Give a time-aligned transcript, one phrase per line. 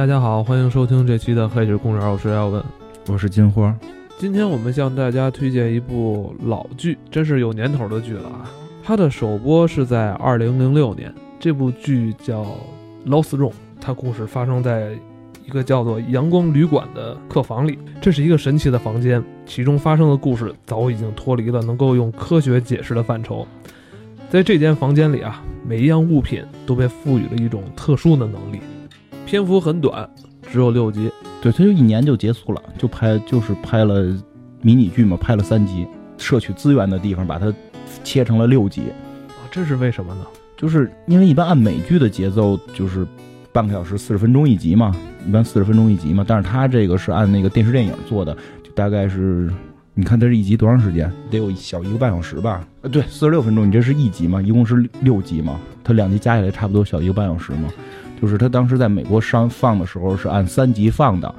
[0.00, 2.64] 大家好，欢迎收听这期的《黑水公园》，我是耀文，
[3.08, 3.76] 我是金花。
[4.16, 8.50] 今天我们向大家推荐一部老剧，真是有年头的剧了啊！
[8.82, 12.42] 它的首播是在二零零六年，这部剧叫
[13.06, 14.92] 《Lost Room》，它故事发生在
[15.44, 17.78] 一个叫做阳光旅馆的客房里。
[18.00, 23.46] 这是一个神奇的房间，其中发生的故事早已经脱离了能够用科学解释的范畴。
[24.30, 28.60] 在这间房间里啊，每一样物品都被赋予了一种特殊的能力。
[29.30, 30.10] 篇幅很短，
[30.50, 31.08] 只有六集。
[31.40, 34.12] 对，他就一年就结束了，就拍就是拍了
[34.60, 35.86] 迷你剧嘛，拍了三集，
[36.18, 37.54] 摄取资源的地方把它
[38.02, 38.82] 切成了六集，
[39.28, 40.26] 啊，这是为什么呢？
[40.56, 43.06] 就是因为一般按美剧的节奏就是
[43.52, 44.92] 半个小时四十分钟一集嘛，
[45.24, 49.48] 一般四十分钟一集嘛，但是他这个是按那个电视电影做的，就大概是
[49.94, 51.08] 你看它是一集多长时间？
[51.30, 52.66] 得有小一个半小时吧？
[52.82, 54.42] 呃，对，四十六分钟，你这是一集嘛？
[54.42, 55.60] 一共是六集嘛？
[55.84, 57.68] 它两集加起来差不多小一个半小时嘛？
[58.20, 61.34] 就是他当时在美国上放的时候是按三集放的，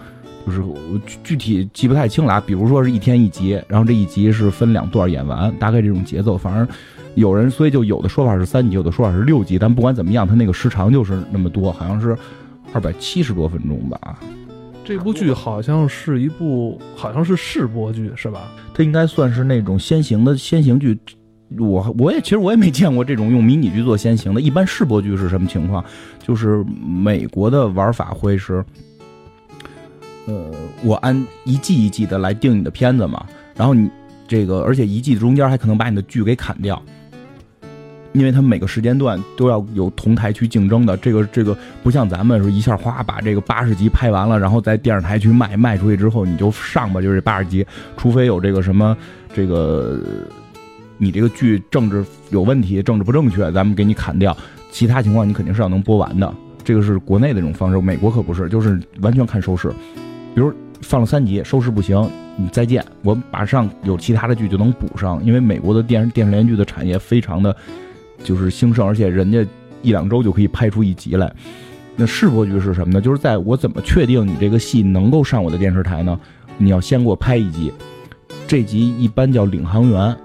[0.46, 0.76] 就是我
[1.24, 2.44] 具体记不太清了啊。
[2.46, 6.38] 比如说是一天一集，然后这一集是分两段演完，大概这种节奏。
[6.38, 6.68] 反正
[7.16, 9.60] 有人，所以就有的说法是三集，有的说法是六集。
[9.60, 12.18] 但不管怎么样，它那个时长就是那么多，好像是
[12.74, 14.18] 二百七十多分钟吧。
[14.84, 18.52] 这部剧好像是一部，好像是试播剧是吧？
[18.74, 20.98] 它应该算是那种先行的先行剧。
[21.60, 24.40] 我我也其实我也没见过这种用迷你剧做先行的。
[24.40, 25.84] 一般试播剧是什么情况？
[26.26, 28.64] 就是美国的玩法会是，
[30.28, 30.50] 呃，
[30.84, 33.26] 我按一季一季的来定你的片子嘛。
[33.56, 33.90] 然后你
[34.28, 36.82] 这个，而且一季中间还可能把你的剧给砍掉，
[38.14, 40.96] 因为他们每个时间段都要有同台去竞争的。
[40.96, 47.66] 这个这个不像咱们说一下哗把这个八十集拍完了，然后在电视台去卖，卖出去之后你就上吧，就是八十集，
[47.98, 48.96] 除非有这个什么
[49.34, 50.00] 这个。
[51.02, 54.38] 你这个剧政治有问题，政治不正确，咱们给你砍掉。
[54.70, 56.32] 其他情况你肯定是要能播完的。
[56.64, 59.70] 这个是国内的这种方式，美国可不是，就是完全看收视。
[60.36, 62.08] 比如放了三集，收视不行，
[62.38, 65.20] 你再见，我马上有其他的剧就能补上。
[65.26, 67.56] 因为美国的电视电视连续剧的产业非常的
[68.24, 69.44] 就是兴盛，而且人家
[69.82, 71.34] 一两周就可以拍出一集来。
[71.96, 73.02] 那试播剧是什么呢？
[73.02, 76.20] 就是在我怎么确定你这个戏能够上我的电视台呢？
[76.60, 77.74] 你要先给我拍一集，
[78.48, 80.16] 这集一般叫领航员。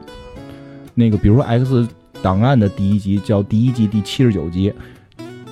[0.99, 1.87] 那个，比如说《X
[2.23, 4.73] 档案》的第一集叫第一季第七十九集，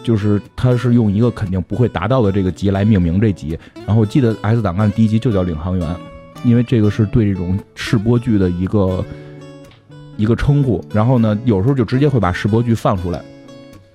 [0.03, 3.59] 就是它是用一个肯定不会达到的这个集来命名这集。
[3.87, 5.97] 然后我记得《X 档案》第一集就叫领航员，
[6.45, 9.05] 因为这个是对这种试播剧的一个
[10.17, 10.83] 一个称呼。
[10.91, 13.23] 然后呢，有时候就直接会把试播剧放出来，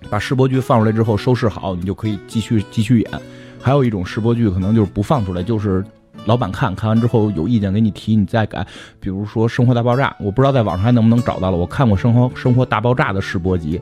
[0.08, 3.12] 把试播剧放出来之后收视好，你就可以继续继续演。
[3.60, 5.84] 还有一种试播剧可能就是不放出来，就是。
[6.26, 8.66] 老板看看完之后有意见给你提，你再改。
[9.00, 11.58] 比如说《生活大爆炸》，我不知道在网上还能不能找到了。
[11.58, 13.82] 我看过《生活生活大爆炸》的试播集，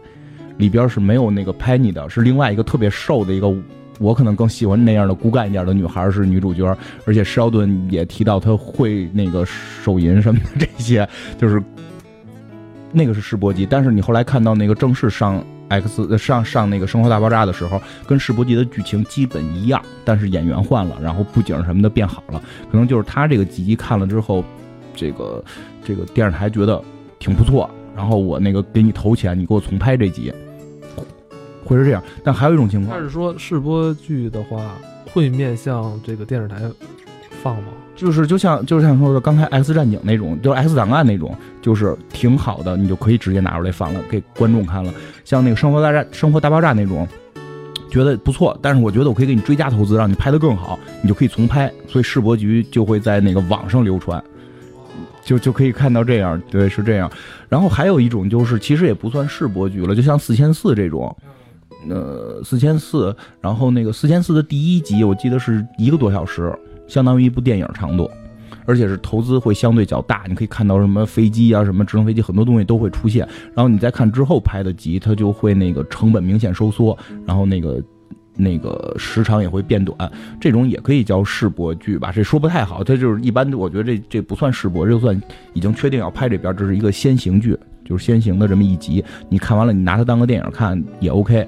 [0.57, 3.53] 里边是没有那个 Penny 的，是另外一个特别瘦的一个，
[3.99, 6.77] 我可能更喜欢那样的骨感一点的女孩是女主角。
[7.05, 11.61] 而且施奥顿也提到他会那个手淫什么的，这些就是
[12.93, 13.67] 那个是试播集。
[13.69, 15.43] 但是你后来看到那个正式上。
[15.69, 22.41] X 上上那个《生活大爆炸》的时候，跟试播集的剧情基本一样，但是演员换了，然后布景什么的变好了，
[22.71, 24.43] 可能就是他这个集看了之后，
[24.95, 25.43] 这个
[25.83, 26.81] 这个电视台觉得
[27.19, 30.33] 挺不错，然后我那个给你投钱，你给我重拍这集，
[31.65, 32.01] 会是这样。
[32.23, 34.75] 但还有一种情况，他是说试播剧的话
[35.11, 36.61] 会面向这个电视台
[37.43, 37.69] 放吗？
[37.97, 44.93] 就是就像就像说的刚才《X 战警》那种，就是《X 档案》那种，就是挺好的，你就可以直接拿出来放了，给观众看了。
[45.25, 47.07] 像那个《生活大战》《生活大爆炸》那种，
[47.89, 51.73] 觉得不错，但是我觉得我可以给你追加投资，让你拍得更好，你就可以重拍。
[51.87, 54.23] 所以世博局就会在那个网上流传，
[55.23, 57.11] 就就可以看到这样，对，是这样。
[57.49, 61.17] 然后还有一种就是，其实也不算世博局了，就像《四千四》这种，
[61.89, 63.09] 呃，《四千四》，
[63.41, 66.53] 然后那个《四千四》的第一集，我记得是一个多小时。
[66.87, 68.09] 相当于一部电影长度，
[68.65, 70.23] 而且是投资会相对较大。
[70.27, 73.27] 你可以看到什么飞机啊，什么直升飞机，很多东西都会出现。
[73.53, 77.83] 然后你再看之后拍的集，它就会那个成本明显收缩，然后那个
[78.35, 79.97] 那个时长也会变短。
[80.39, 82.11] 这种也可以叫试播剧吧？
[82.11, 82.83] 这说不太好。
[82.83, 85.19] 它就是一般，我觉得这这不算试播，就算
[85.53, 89.03] 已经确定要拍这边，这是一个先行剧，就是先行的这么一集。
[89.29, 91.47] 你看完了，你拿它当个电影看也 OK。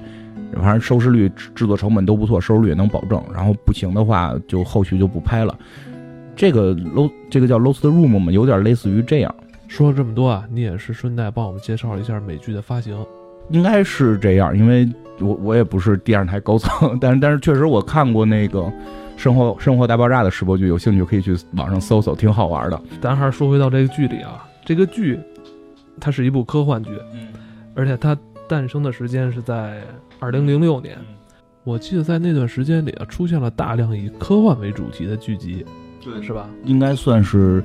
[0.53, 3.21] 反正收视率、制作成本都不错，收视率也能保证。
[3.33, 5.57] 然后不行的话，就后续就不拍了。
[6.35, 9.35] 这个 low 这个叫 lost room 嘛，有点类似于这样。
[9.67, 12.97] 说了这么多啊，你也是顺带帮我们介绍一下美剧的发行。
[13.49, 14.87] 应该是这样，因为
[15.19, 18.59] 我我也不是电视台高层， 但是但是确实我看过那个
[19.17, 22.81] 《生活生活大爆炸》的试播剧，有兴趣可以去网上搜搜，挺好玩的。
[23.01, 25.19] 咱还是说回到这个剧里啊，这个剧
[25.99, 26.91] 它是一部科幻剧，
[27.75, 28.17] 而且它
[28.49, 29.81] 诞生的时间是在。
[30.21, 30.97] 二零零六年，
[31.63, 35.65] 我记得在那段时间里啊，出现了大量以科幻为主题的剧集，
[36.03, 36.49] 对是吧？
[36.65, 37.63] 应该算是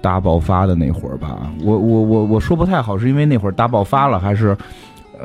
[0.00, 1.52] 大爆发的那会儿吧。
[1.62, 4.56] 我我我我说不太好，是因为那会儿大爆发了，还是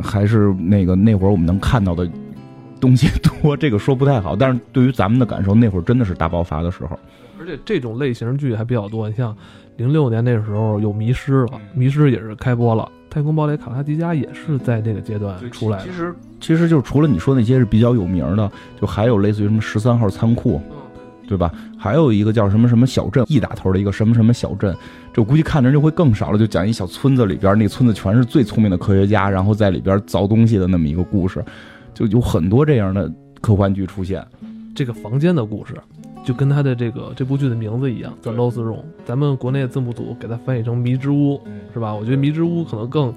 [0.04, 2.06] 还是那个那会儿我们能看到的
[2.82, 3.08] 东西
[3.42, 4.36] 多，这个说不太好。
[4.36, 7.00] 但是对于咱们的感受，那会儿真的是大爆发的时候。
[7.40, 9.34] 而且这种类型剧还比较多，你像
[9.78, 15.86] 零六年那时候有《迷失》了，《迷失》也是开播了，《太空堡垒卡拉迪加》也是在那个阶段出来的。
[15.86, 20.62] 其实其实就是除了你说那些是比较有名的，就还有类似于什么十三号仓库，
[21.28, 21.52] 对吧？
[21.78, 24.76] 还有一个叫什么什么小镇一打头的一个什么什么小镇，
[25.14, 26.38] 这我估计看的人就会更少了。
[26.38, 31.44] 就讲一小村子里边，那村子全是最聪明的科学家，然后在里边造东西的那么一个故事，
[31.94, 33.12] 就有很多这样的
[33.42, 34.26] 科幻剧出现。
[34.76, 35.74] 这个房间的故事，
[36.24, 38.76] 就跟他的这个这部剧的名字一样，叫《Lost Room》。
[39.06, 41.36] 咱们国内字幕组给它翻译成《迷之屋》，
[41.74, 41.94] 是吧？
[41.94, 43.14] 我觉得《迷之屋》可能更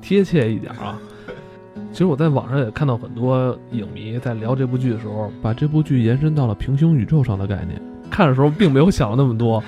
[0.00, 0.98] 贴切一点啊。
[1.90, 7.80] 其实我在网上也看到很多影迷在聊这部剧的时候，把这部剧延伸到了平行宇宙上的概念。
[8.10, 9.62] 看的时候并没有想那么多，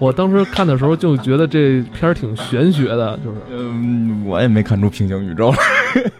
[0.00, 5.58] 我当时看的时候就觉得这片儿挺玄学的，就是嗯，我也没看出平行宇宙来，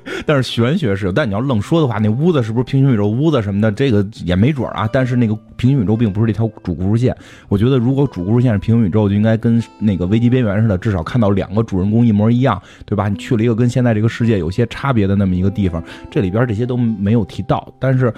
[0.26, 1.12] 但是玄学是有。
[1.12, 4.86] 但你要愣说的话，那屋子是不是平行宇宙屋子什么的，这个也没准啊。
[4.92, 7.16] 但是那个平行宇宙并不是这条主故事线。
[7.48, 13.08] 我觉得如果主故事线是平行宇宙，就应该跟那个危机边缘似的，至少看到两个主人公一模一样，对吧？
[13.08, 17.72] 你去了一个跟现在这个世界有些差别的那么一个地方，这里边这些都没有提到。
[17.78, 18.12] 但是，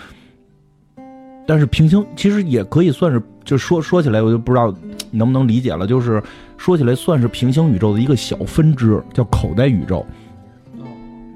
[1.47, 4.75] 但是平行其实也可以算是，就说说起来，我就不知道
[5.11, 5.87] 能不能理解了。
[5.87, 6.23] 就是
[6.57, 10.05] 说起来，算是平行宇宙的一个小分支，叫口袋宇宙。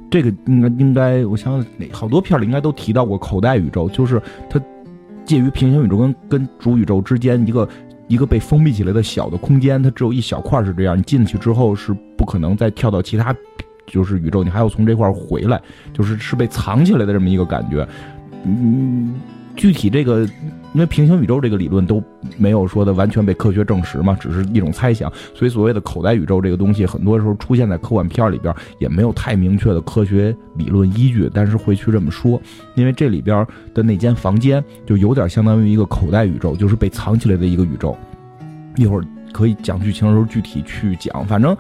[0.09, 4.61] 这个应该应该，我想想，好多片里应该都提到过口袋宇宙，就是它
[5.25, 7.69] 介于平行宇宙跟跟主宇宙之间一个
[8.07, 13.35] 一个被封闭起来的小的空间，它只有一小块是这样，你进去之后是不可能再跳到其他
[13.85, 15.61] 就是宇宙，你还要从这块回来，
[15.93, 17.87] 就是是被藏起来的这么一个感觉。
[18.45, 19.15] 嗯，
[19.57, 20.21] 具体这个，
[20.75, 22.03] 因为平行宇宙这个理论都
[22.37, 32.41] 没有说的完全被科学证实嘛，只是一种猜想，所以所谓的口袋宇宙这个东西，很多时候出现在科幻片里边，也没有太明确的科学理论依据，但是会去这么说，
[32.75, 37.97] 因为这里边的那间房间就有点相当于一个口袋宇宙，就是被藏起来的一个宇宙。
[38.77, 41.57] 一会儿可以讲剧情的时候具体去讲，反正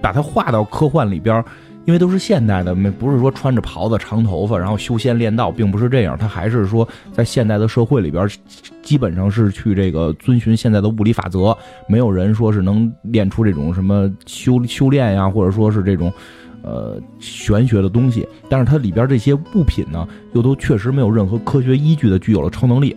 [0.00, 1.44] 把它画到科幻里边。
[1.84, 6.16] 因为都是现代的，没不是说穿着袍子、长头发，然后修仙练道，并不是这样。
[6.16, 8.28] 他还是说，在现代的社会里边，
[8.82, 11.56] 基本上是去这个遵循现在的物理法则，
[11.88, 16.12] 没有人说是能练出这种什么修 修炼呀，或者说是这种，
[16.62, 18.28] 呃，玄学的东西。
[18.48, 22.96] 但是它里边这些物品呢，又都确实没有任何科学依据的具有了超能力。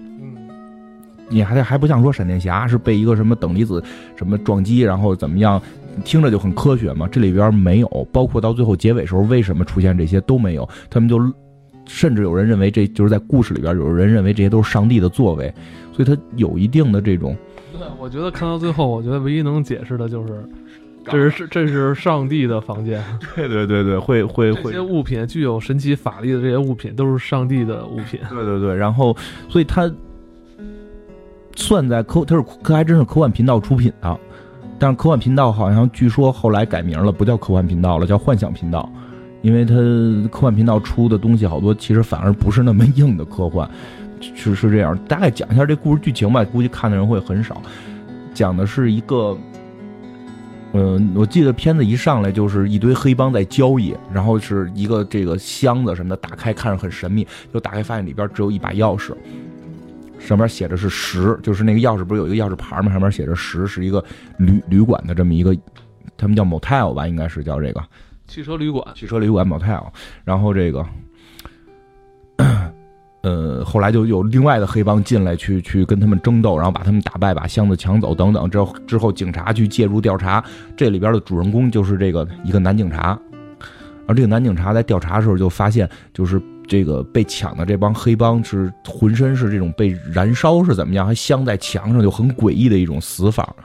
[1.28, 3.84] 你还还不像说闪电侠是被一个什么等离子
[4.16, 5.60] 什么撞击，然后怎么样？
[6.04, 10.68] 听着就很科学嘛，这里边没有，包括到最后结尾时候，为什么出现这些都没有？
[10.90, 11.20] 他们就
[11.88, 15.54] 甚至有人认为这就是在故事里边，有人认为这些都是上帝的作为，
[15.94, 17.36] 所以它有一定的这种。
[17.72, 20.44] 对，我觉得看到最后，我觉得唯一能解释的就是，
[21.06, 23.04] 这是这是上帝的房间。
[23.36, 24.64] 对对对对，会会会。
[24.64, 28.20] 这些物品具有神奇法力的这些物品都是上帝的物品。
[28.30, 29.16] 对对对，然后
[29.48, 29.92] 所以它
[31.56, 34.20] 算在科，它是科还真是科幻频道出品的。
[34.78, 38.92] 但是科幻频道好像据说后来改名了，不叫科幻频道了，叫幻想频道，
[39.42, 39.74] 因为它
[40.30, 43.70] 科幻频道出的东西好多，其实反而不是那么硬的科幻，
[44.20, 44.98] 是是这样。
[45.08, 47.62] 大概讲一下这故事剧情吧，估计看的人会很少。
[48.34, 49.38] 讲的是一个，
[50.74, 59.14] 嗯，我记得片子一上来就是一堆黑帮在交易，然后是一个这个箱子什么的，打开看着很神秘，就打开发现里边只有一把钥匙。
[60.26, 62.92] 上面写的是十，就是那个钥匙不是有一个钥匙牌吗？
[62.92, 64.04] 上面写着十，是一个
[64.38, 65.56] 旅旅馆的这么一个，
[66.18, 67.84] 他们叫 motel 吧，应该是叫这个
[68.28, 68.86] 汽车旅馆。
[68.96, 69.86] 汽车旅馆 motel，
[70.24, 70.86] 然后这个，
[73.22, 78.50] 呃，后来就有另外的黑帮进来去去跟他们争斗，然后把他们打败，把箱子抢走等等。
[78.50, 80.44] 之后之后警察去介入调查，
[80.76, 83.20] 这里边的主人公就是这个一个男警察，
[84.08, 86.42] 而这个男警察在调查的时候就发现，就是。
[86.68, 91.06] 这个被抢的这帮黑帮是浑身是这种被燃烧是怎么样？
[91.06, 93.56] 还镶在墙上，就很诡异的一种死法，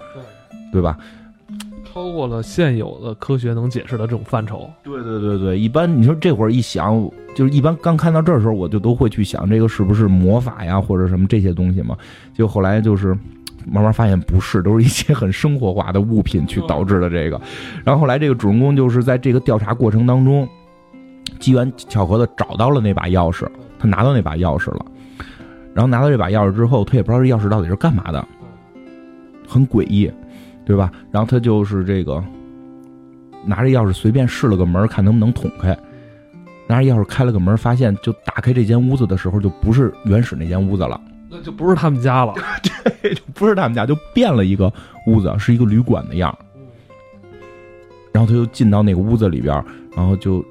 [0.71, 0.99] 对对吧？
[1.91, 4.71] 超过了现有的科学能解释的这种范畴。
[4.83, 11.97] 对对对对，一般你说这会儿一想，就是一般刚看到这儿的时候，我就都会去想这个是不是魔法呀，或者什么这些东西嘛？
[12.35, 13.17] 就后来就是
[13.67, 17.41] 慢慢发现不是，都是一些很生活化的物品去导致的这个。
[17.85, 20.49] 然后后来这个主人公就是在这个调查过程当中。
[21.39, 23.49] 机缘巧合的找到了那把钥匙，
[23.79, 24.85] 他拿到那把钥匙了，
[25.73, 28.27] 然后拿到这把钥匙之后，他也不知道这钥匙到底是干嘛的，
[29.49, 30.11] 很诡异，
[30.67, 30.93] 对吧？
[31.11, 32.23] 然后他就是这个
[33.47, 35.75] 拿着钥匙随便试了个门，看能不能捅开，
[36.67, 42.35] 拿着钥匙开了个门，发现就打开这间屋子的时候，就不是原始那间屋子了，那就不是他们家了。
[43.03, 44.73] 就不是他们家，就变了一个
[45.07, 46.39] 屋子，是一个旅馆的样儿。
[48.13, 49.55] 然后他就进到那个屋子里边，
[49.97, 50.45] 然后就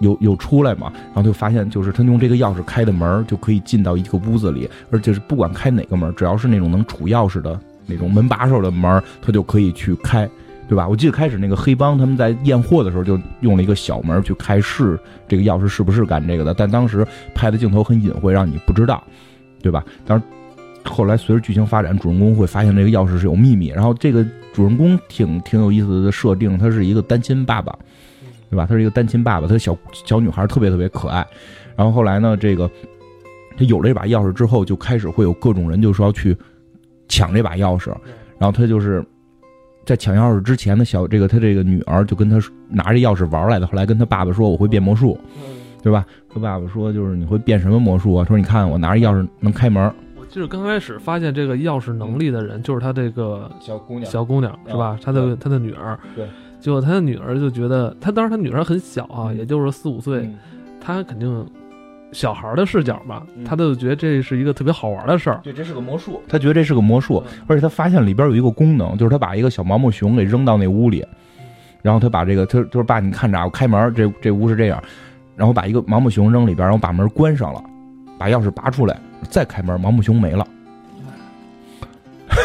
[0.00, 10.28] 又又出来嘛，然后就发现就是他用这个钥匙开的门就可以进到一个屋子里，而且是不管开哪个门，只要是那种能储钥匙的那种门把手的门，他就可以去开，
[10.68, 10.88] 对吧？
[10.88, 14.98] 我记得开始那个黑帮他们在验货的时候就用了一个小门去开试
[15.28, 19.02] 这个钥匙是不是干这个的，但当时拍的镜头很隐晦，让你不知道，
[19.62, 19.84] 对吧？
[20.04, 20.24] 但是。
[20.82, 23.68] 后来随着剧情发展，主人公会发现这个钥匙是有秘密。
[23.68, 27.78] 然后这个主人公挺挺有意思的设定，他是一个单亲爸爸，
[28.48, 28.64] 对吧？
[28.64, 31.24] 他是一个单亲爸爸，他小小女孩特别特别可爱。
[31.76, 32.68] 然后后来呢，这个
[33.58, 36.34] 他有了这把钥匙之后，就开始会有各种人就说要去
[37.08, 37.90] 抢这把钥匙。
[38.38, 39.04] 然后他就是
[39.84, 42.40] 在抢钥匙之前的小这个他这个女儿就跟他
[42.70, 43.66] 拿着钥匙玩来的。
[43.66, 45.20] 后来跟他爸爸说我会变魔术，
[45.82, 46.04] 对吧？
[46.32, 48.24] 他爸爸说就是你会变什么魔术啊？
[48.24, 49.92] 说你看我拿着钥匙能开门。
[50.16, 54.98] 我记得刚开始发现这个钥匙能力的人，就是他这个小姑娘，小姑娘是吧？
[55.02, 56.26] 他的他的女儿，对。
[56.60, 60.30] 结果他的女儿就觉得，他当时他女儿很小啊，也就是四五岁，
[60.78, 61.46] 他肯定
[62.12, 65.40] 小孩的视角嘛，他就觉得这是一个特别好玩的事儿。
[65.42, 66.20] 对，这是个魔术。
[66.28, 71.02] 他觉得这是个魔术，而且他发现里边有一个功能，就是他把一个小毛毛熊给扔到那屋里，
[71.80, 74.82] 然后他把这个，他他说爸，你看着啊，我开门，这这屋是这样，
[75.40, 77.64] 然后把一个毛毛熊扔里边，然后把门关上了，
[78.18, 80.46] 把钥匙拔出来，再开门，毛毛熊没了。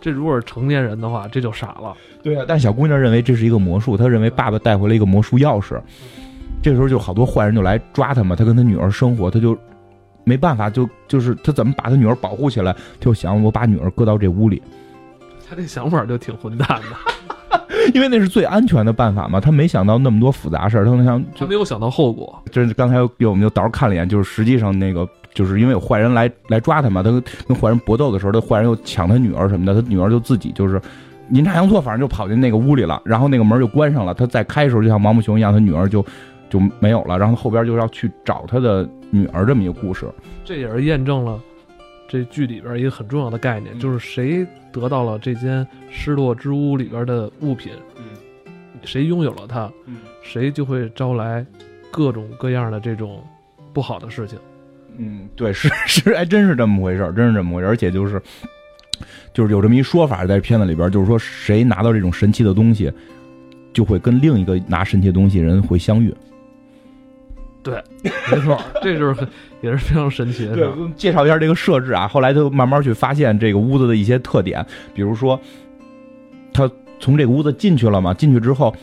[0.00, 1.96] 这如果是成年人的话，这就傻了。
[2.20, 5.80] 对啊，但小姑娘认为这是一个魔术，她认为爸爸带回了一个魔术钥匙。
[6.60, 9.56] 这时候就好多坏人就来抓他嘛，他跟他女儿生活，他就
[10.24, 14.60] 没办法，就就是他怎么把他女儿保护起来，就想我把女儿搁到这屋里。
[15.48, 17.36] 他这想法就挺混蛋的，
[17.94, 19.40] 因为那是最安全的办法嘛。
[19.40, 22.40] 他没想到那么多复杂事儿，他想他没有想到后果。
[22.50, 25.08] 就是刚才我们就倒看了一眼，就是实际上那个。
[25.34, 27.10] 就是因为有坏人来来抓他嘛，他
[27.46, 30.80] 跟坏人搏斗的时候，他坏人又抢他女儿什么的，他女儿就自己就是
[31.30, 34.12] 阴差阳错，反正就跑进那个屋里了，然后那个门就关上了。
[34.12, 36.04] 他再开的时候，就像毛毛熊一样，他女儿就
[36.50, 37.16] 就没有了。
[37.16, 40.06] 然后后边就要去找他的女儿这么一个故事。
[40.44, 41.38] 这也是验证了
[42.08, 48.04] 这剧里边一个很重要的概念，就是谁得到了这间失落之屋里边的物品，嗯
[48.84, 51.44] 谁拥有了它，嗯谁就会招来
[51.90, 53.22] 各种各样的这种
[53.72, 54.38] 不好的事情。
[54.96, 58.20] 嗯，对，是 是，还真是这么回事儿，真是这么回事儿，而且就是，
[59.32, 62.92] 就是有这么一说法，在片子里边，就是说谁拿到这种神奇的东西，
[63.72, 66.14] 就会跟另一个拿神奇的东西人会相遇。
[67.68, 67.82] 对，
[68.32, 69.28] 没错，这就是很
[69.60, 70.54] 也是非常神奇的。
[70.54, 75.38] 对，介绍一下这个设置啊，后来就慢慢去发现这个屋子的一些特点，比如说，
[76.52, 78.74] 他从这个屋子进去了嘛，进去之后，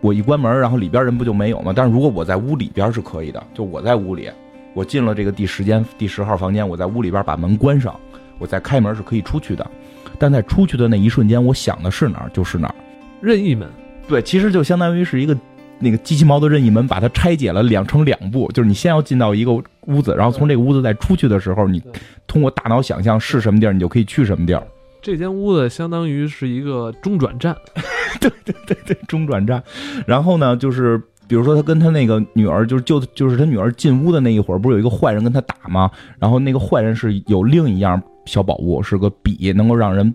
[0.00, 1.72] 我一关门，然后里边人不就没有吗？
[1.74, 4.30] 但是如果我在屋里边是可以的，就我在屋里。
[4.74, 7.94] 我进了这个第十间第十号房间，我在屋里边把门关上，
[8.38, 9.70] 我再开门是可以出去的。
[10.18, 12.74] 但在出去的那一瞬间，我想的是哪儿就是哪儿，
[13.20, 13.68] 任意门。
[14.08, 15.36] 对，其实就相当于是一个
[15.82, 19.52] 那个机器猫的任意门，把它拆解了两成两步，就是你先要进到一个
[19.86, 21.82] 屋子，然后从这个屋子再出去的时候，你
[22.26, 24.62] 通过大脑想象是什么地儿，你就可以去什么地儿。
[25.00, 27.56] 这间屋子相当于是一个中转站，
[28.20, 29.62] 对对对对，中转站。
[30.06, 31.00] 然后呢，就是。
[31.28, 35.90] 比如说，他跟他那个女儿，就是就就是他女儿进屋的那一会儿，不是有一个坏人跟他打吗？
[36.18, 40.12] 然后那个坏人是有另一样小宝物，是个笔，能够让人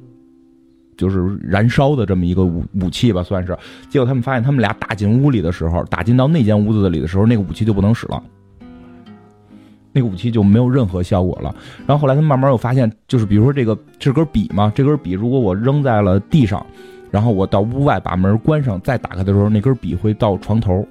[0.98, 3.58] 就是燃烧的这么一个武武器吧，算是。
[3.90, 8.22] 结果他们发现，他们俩打进屋里的时候，打进到那间屋子里的时候，那个武器就不能使了，
[9.94, 11.56] 那个武器就没有任何效果了。
[11.86, 16.66] 然后后来他们慢慢又发现，就是比如说这个这根笔嘛，这根笔如果我扔在了地上。
[17.10, 20.86] 然后我到屋外把门关上，再打开的时候，那根笔会到床头，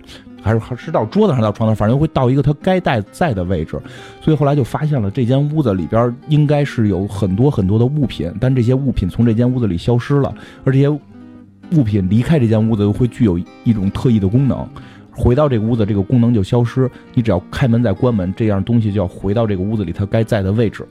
[0.46, 3.78] 还是还是到桌子上，到床头，反正会到一个它该带在的位置。
[4.20, 10.32] 所以后来就发现了这间屋子里边应该是有很多很多的物品，但这些物品从这间屋子里消失了，
[10.64, 14.66] 而这些物品离开这间屋子又会具有一种特异的功能，
[15.10, 16.88] 回到这个屋子，这个功能就消失。
[17.12, 20.86] 你只要开门再关门，这样东西就要回到这个屋子里它该在的位置。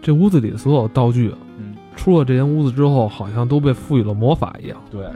[0.00, 1.32] 这屋子里所有道具。
[1.58, 4.76] 嗯出了这间屋子之后，好像都被赋予了魔法一样。
[4.90, 5.06] 对，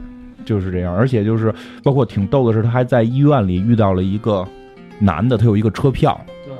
[0.49, 0.95] 就是这样。
[0.95, 1.53] 而且就是，
[1.83, 4.43] 包括挺逗的是，他还在医院里遇到了一个
[4.97, 6.19] 男的，他有一个车票。
[6.45, 6.53] 对，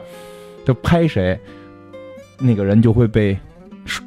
[0.65, 1.37] 他拍谁，
[2.37, 3.35] 那个人就会被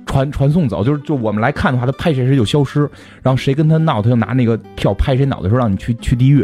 [0.06, 0.84] 传传送走。
[0.84, 2.88] 就是就我们来看的话，他拍谁谁就消失。
[3.22, 6.42] 然后谁跟他闹，他就拿那个票拍谁脑袋，说让你去去地狱。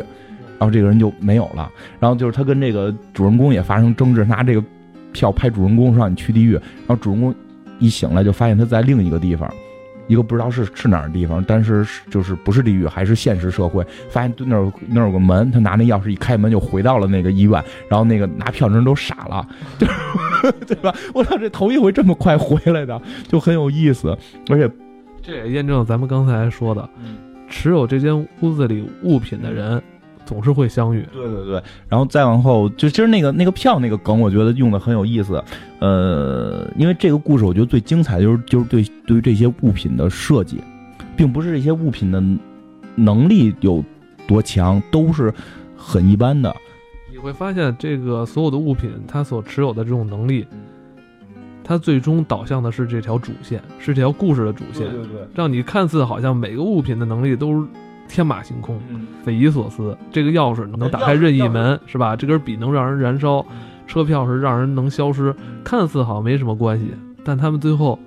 [0.58, 1.70] 然后这个人就没有了。
[2.00, 4.64] 然后就是他跟这个主人公也发生争执，拿这个
[5.12, 6.54] 票拍主人公，说让你去地狱。
[6.54, 7.34] 然后主人公。
[7.80, 9.48] 一醒来就发现他在另一个地方，
[10.08, 19.46] 一个不知道是是哪儿的地方，但是是就是不是地狱还是现实社会，发现那儿那儿有个门，他拿那钥匙一开门就回到了那个医院，然后那个拿票的人都傻了，
[19.78, 19.86] 就
[20.66, 20.92] 对吧？
[21.14, 24.16] 我操，这头一回这么快回来的，就很有意思，
[24.50, 24.68] 而且
[25.22, 26.88] 这也验证了咱们刚才说的，
[27.48, 29.82] 持有这间屋子里物品的人
[30.28, 31.02] 总是会相遇。
[31.10, 35.42] 对对对，然后再往后，就其实那个那个票那个梗，我觉得用的很有意思。
[35.78, 40.60] 呃，因为这个故事，我觉得最精彩的就是就是对对于这些物品的设计，
[41.16, 42.22] 并不是这些物品的
[42.94, 43.82] 能力有
[44.26, 45.32] 多强，都是
[45.74, 46.54] 很一般的。
[47.10, 50.46] 你会发现，这个所有的物品它所持有的这种能力，
[51.64, 57.66] 它最终导向的是这条主线，是这条故事的主线，对对，让你看似好像每个物品的能力都是
[58.08, 59.96] 天马行空、嗯，匪夷所思。
[60.10, 62.16] 这个钥匙能打开任意门，是吧？
[62.16, 63.44] 这根笔能让人燃烧，
[63.86, 66.86] 车票是让人能消失，看似好像没什么关系，
[67.24, 67.98] 但他们最后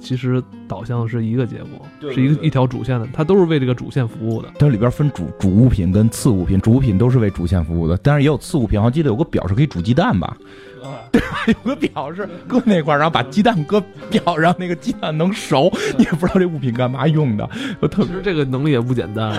[0.00, 4.48] 其实导向是一个结果，对对对是一个一条主线的，它都是为这个主线服务的。
[4.58, 8.80] 它里边分主主物品跟次物品，主物品都是为主线服务的，但是也有次物品。
[8.80, 10.36] 我记得有个表是可以煮鸡蛋吧？
[11.10, 17.48] 对吧有个表是搁那块儿，然后把鸡蛋搁表上，那个鸡蛋能熟，你也不知道这物品干嘛用的，
[17.80, 19.38] 我特别其实这个能力也不简单啊，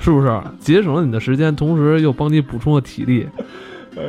[0.00, 0.42] 是不是？
[0.58, 3.28] 节省了你的时间，同时又帮你补充了体力，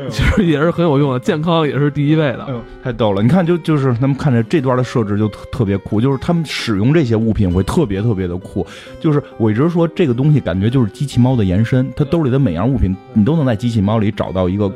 [0.09, 2.45] 其实也是很有用的，健康也是第一位的。
[2.45, 3.21] 哎呦，太逗了！
[3.21, 8.65] 你看，就就是他们看着这段的设置就特特别酷，就是他们使用这些物品会特别特别的酷。
[8.99, 14.71] 就是我一直说这个东西感觉就是机器猫的延伸，它兜里的每样物品你都能在机器猫里找到一个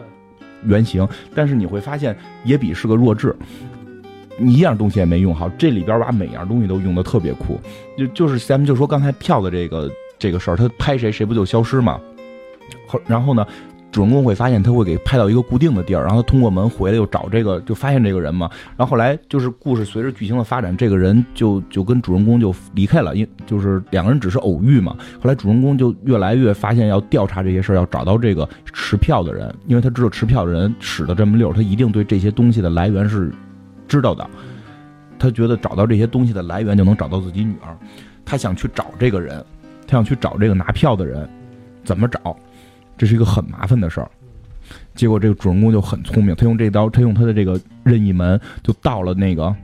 [0.65, 3.35] 原型，但是你会发现野比是个弱智。
[4.37, 7.59] 你一样东西也没用好，这里边把每样东西都用的特别酷，
[7.97, 11.99] 就就是咱们就说刚才票的这个这个事儿，他拍谁谁不就消失吗？
[12.88, 13.45] 后然后呢，
[13.91, 18.50] 主人公会发现他会给拍到一个固定的地儿，然后他通过门回来又找这个，就发现这个人嘛。
[18.76, 24.95] 然后后来就是故事随着剧情的发展，这个人就就跟主人公就离开了，因就是两个人只是偶遇嘛。
[25.21, 33.34] 后来主人公就越来越发现要调查这些事儿，要找到这个持票的人，因为他知道持票的人使的这么溜，他一定对这些东西的来源是
[33.88, 34.30] 知道的。
[35.17, 37.76] 他觉得找到这些东西的来源就能找到自己女儿，
[38.23, 39.43] 他想去找这个人，
[39.88, 41.28] 他想去找这个拿票的人，
[41.84, 42.38] 怎么找？
[42.97, 44.10] 这是一个很麻烦的事儿。
[44.95, 49.55] 结果这个主人公就很聪明，他用这刀，他用他的这个任意门，就到了那个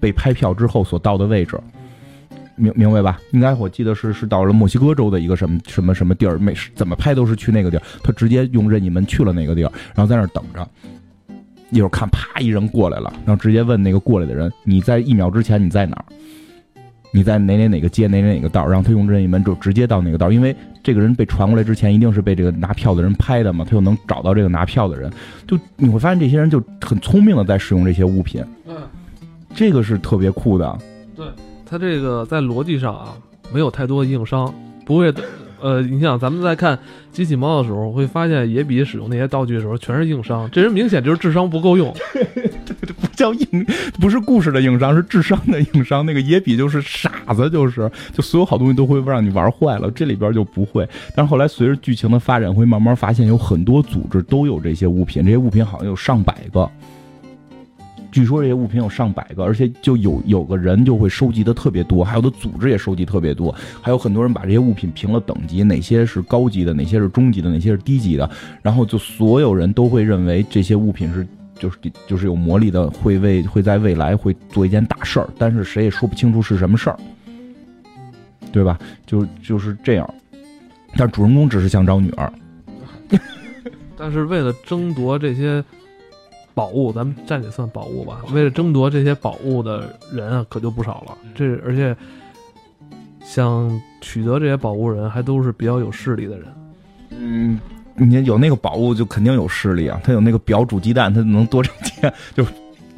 [0.00, 1.58] 被拍票之后所到的位置，
[2.56, 3.20] 明明白吧？
[3.30, 7.82] 应该我记得是是到了墨西哥州的一个什么什么什么地儿，每怎么拍都是去那个地儿。
[8.02, 10.68] 他直接用任意门去了那个地儿，然后在那儿等着。
[11.70, 16.04] 一会儿看，啪，一人过来了，然后直接问那个过来的人：“你在一秒之前你在哪儿？
[17.14, 25.08] 你在哪哪哪个街哪哪哪个道？”然后他用任意门就直接到那个道，因为这个人被传过来之前一定是被这个拿票的人拍的嘛，他又能找到这个拿票的人。
[25.46, 28.76] 就你会发现这些人就很聪明的在使用这些物品，嗯，
[29.54, 30.76] 这个是特别酷的。
[31.14, 31.24] 对
[31.64, 33.14] 他这个在逻辑上啊，
[33.52, 34.52] 没有太多的硬伤，
[34.84, 35.14] 不会。
[35.60, 36.78] 呃，你想，咱们在看
[37.10, 40.46] 机器猫的时候，会发现野比使用那些道具的时候，全是硬伤。
[40.50, 41.90] 这人明显就是智商不够用。
[43.00, 43.66] 不叫硬，
[44.00, 46.04] 不是故事的硬伤，是智商的硬伤。
[46.04, 50.88] 那个野比就是傻子，就是就所有好东西都会让你玩坏了，这里边就不会。
[51.14, 56.70] 但是后来随着剧情的发展，会慢慢发现有很多组织都有这些物品，这些物品好像有上百个。
[58.12, 68.30] 据说这些物品有上百个，而且就有有个人就会收集的特别多，还有的组织也收集特别多，还有很多人把这些物品评了等级，哪些是高级的，哪些是中级的，哪些是低级的，
[68.62, 71.26] 然后就所有人都会认为这些物品是
[71.58, 76.98] 就是就是有魔力的，会为会在未来会做一件大事儿，但是谁也说不清楚是什么事儿，
[78.52, 78.78] 对吧？
[79.06, 80.14] 就就是这样，
[80.96, 82.32] 但主人公只是想找女儿，
[83.96, 85.64] 但是为了争夺这些
[86.54, 88.20] 宝物，咱们暂且算宝物吧。
[88.32, 91.16] 为了争夺这些宝物的人啊，可就不少了。
[91.34, 91.96] 这而且
[93.24, 96.46] 想取得这些宝物人，还都是比较有势力的人。
[97.10, 97.58] 嗯。
[97.96, 100.00] 你有那个宝物，就肯定有势力啊！
[100.02, 102.44] 他有那个表煮鸡蛋，他能多挣钱， 就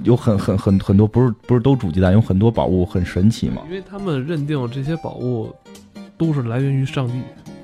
[0.04, 3.62] 有很很很很多，不是不是都煮鸡蛋，有很多宝物很神奇嘛。
[3.66, 5.54] 因为他们认定这些宝物
[6.16, 7.14] 都是来源于上帝。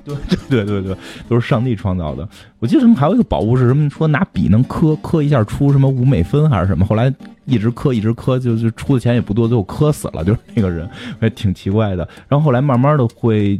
[0.05, 0.15] 对
[0.49, 0.95] 对对对，
[1.29, 2.27] 都是上帝创造的。
[2.59, 3.89] 我记得什么还有一个宝物是什么？
[3.89, 6.85] 说拿笔能磕磕一下出什么五美分还是什么？
[6.85, 7.11] 后来
[7.45, 10.87] 一直磕一直磕，就就出的钱也不多，最后磕死了，就是那个人，
[11.21, 12.07] 还挺奇怪的。
[12.27, 13.59] 然后后来慢慢的会。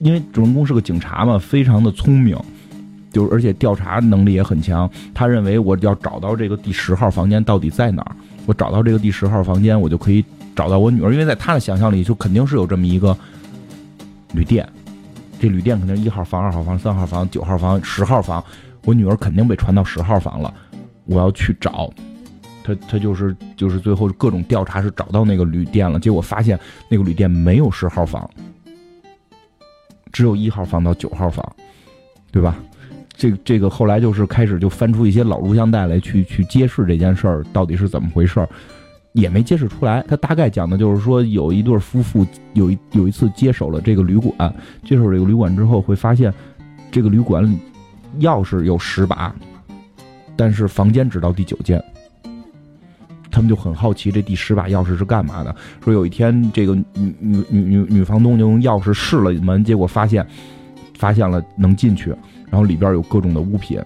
[0.00, 2.36] 因为主人公是个警察嘛，非常的聪明，
[3.12, 4.90] 就是而且调查能力也很强。
[5.14, 10.24] 他认为我要找到这个第十号房间到底在哪儿，我找到这个第十号房间，我就可以
[10.56, 11.12] 找到我女儿。
[11.12, 13.16] 因为在他的想象里，就肯定是有这么一个
[14.32, 14.66] 旅店，
[15.38, 18.42] 这旅店肯定一号房、二号房、三号房、九号房、十号房，
[18.86, 20.52] 我女儿肯定被传到十号房了，
[21.04, 21.92] 我要去找。
[22.64, 26.58] 他他就是就是最后各种调查是找到那个旅店了，结果发现
[26.88, 28.28] 那个旅店没有十号房，
[30.12, 31.44] 只有一号房到九号房，
[32.30, 32.56] 对吧？
[33.16, 38.48] 这这个后来就是开始就翻出一些老录像带来去去揭示这件事儿到底是怎么回事儿，
[39.12, 40.02] 也没揭示出来。
[40.08, 46.32] 他大概讲的就是说，有一对夫妇有一有一次接手了这个旅馆，接手这个旅馆之后会发现，
[46.90, 47.58] 这个旅馆里
[48.20, 49.34] 钥匙有十把，
[50.34, 51.82] 但是房间只到第九间。
[53.30, 55.54] 他们就很好奇这第十把钥匙是干嘛的。
[55.84, 60.26] 说有一天，这个女女女女女房东就用钥匙试了门，结果发现
[60.98, 62.14] 发现了能进去。
[62.50, 63.80] 然后里边有各种的物品，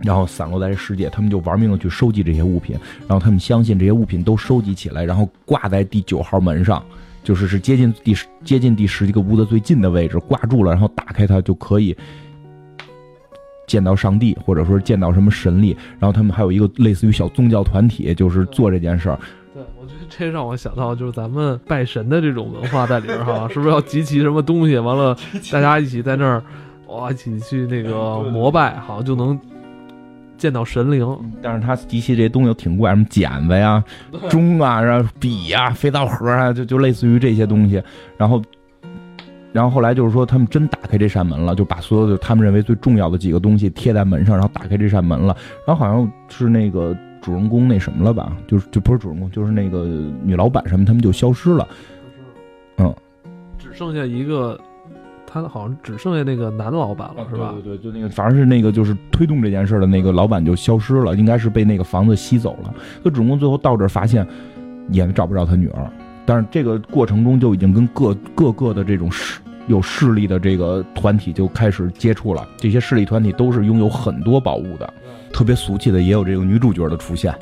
[0.00, 2.74] 然后散落在这世界，他们就玩命的去收集这些物品，
[3.06, 6.82] 然后他们相信这些物品都收集起来，然后挂在第九号门上，
[7.22, 11.94] 就是是接近第十接近第十一个屋子最近的位置挂住了，然后打开它就可以
[13.68, 15.76] 见到上帝，或者说见到什么神力。
[16.00, 19.18] 然后他们还有一个类似于小宗教团体，就是做这件事儿。
[19.54, 25.16] 对，我觉得这让我想到就是咱们拜神的这种文化 在里边哈，是不是要集齐什么东西，完了
[25.52, 26.42] 大家一起在那儿。
[26.88, 29.38] 哇，一起去那个 膜拜，好像就能
[30.38, 31.06] 见到神灵。
[31.42, 33.84] 但是他集齐这些东西挺怪，什么剪子呀、
[34.30, 37.82] 钟啊、然后笔呀、肥皂盒啊，就就类似于这些东西。
[38.16, 38.40] 然后，
[39.52, 45.36] 然后后来就是说，他们真打开这扇门了，就把所有的他们认为最重要的几个东西贴在门上，然后打开这扇门了。
[45.66, 48.36] 然后好像是那个主人公那什么了吧？
[48.46, 49.84] 就是就不是主人公，就是那个
[50.22, 51.68] 女老板什么，他们就消失了。
[52.76, 52.94] 嗯，
[53.58, 54.58] 只剩下一个。
[55.30, 57.54] 他好像只剩下那个男老板了，是吧？
[57.62, 62.74] 对对，就那个，反正是那个，就是推动这件事的那个老板就消失了，应该是被那个房子吸走了。
[63.04, 64.26] 他主人公最后到这儿发现，
[64.90, 65.92] 也找不着他女儿。
[66.28, 72.46] 但是这个过程中就已经跟各各个的这种势有势力的这个团体就开始接触了。
[72.58, 74.92] 这些势力团体都是拥有很多宝物的，
[75.32, 77.34] 特别俗气的也有这个女主角的出现。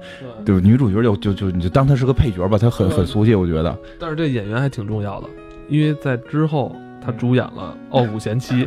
[0.45, 3.77] 对吧，女主角就就就你就当她是个配角吧，她很很俗气，我觉得。
[3.99, 5.29] 但是这演员还挺重要的，
[5.69, 6.75] 因为在之后。
[7.05, 8.65] 她主演了《傲骨贤妻》，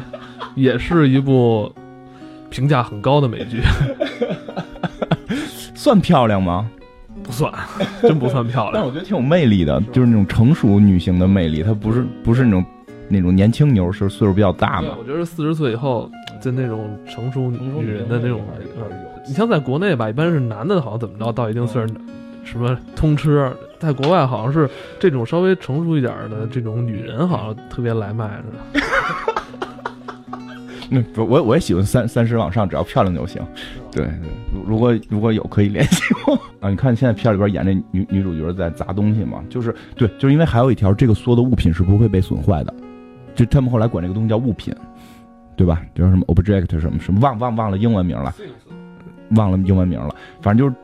[0.55, 1.69] 也是一部
[2.49, 3.59] 评价很高的美剧。
[5.75, 6.71] 算漂亮吗？
[7.29, 7.53] 不算，
[8.01, 8.73] 真不算漂亮。
[8.73, 11.61] 但我觉得挺有魅力的，就是那种成熟女性的魅力。
[11.61, 12.65] 她不是不是那种
[13.07, 14.95] 那种年轻妞，是岁数比较大嘛？
[14.97, 16.09] 我觉得四十岁以后
[16.41, 18.41] 就那种成熟女人的那种。
[19.27, 21.93] 你像在国内吧，一般是男的，好像怎么着到一定岁数，
[22.43, 23.51] 什么通吃。
[23.77, 24.67] 在国外好像是
[24.99, 28.81] 这种稍微成熟一点的这种女人，好像特别来卖似的。
[30.91, 33.41] 那不，我我也喜欢三三十往上，只要漂亮就行。
[33.91, 34.11] 对对，
[34.65, 36.69] 如果如果有可以联系我 啊。
[36.69, 42.73] 你看现在片里边演那女女主角在砸东西嘛，就是对，就是因为还有一条，这个所有的物品是不会被损坏的。
[43.35, 44.73] 就他们后来管这个东西叫物品，
[45.55, 45.81] 对吧？
[45.95, 48.33] 叫什么 object 什么什么，忘忘忘了英文名了，
[49.35, 50.75] 忘了英文名了，反正就是。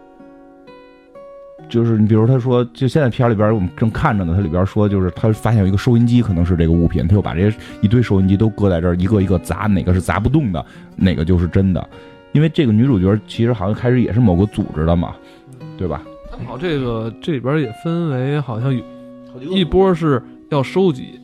[1.67, 10.63] 就是你，比如他说，就现在片里边我们正看着呢，他里边说，就是他发现有一个收音机，可能是这个物品，他又把这些一堆收音机都搁在这儿，一个一个砸，哪个是砸不动的，
[10.95, 11.89] 哪个就是真的。
[12.33, 15.15] 因为这个女主角其实好像开始也是某个组织的嘛，
[15.77, 16.01] 对吧？
[16.45, 18.83] 好，这个这里边也分为好像有
[19.39, 21.19] 一波是要收集，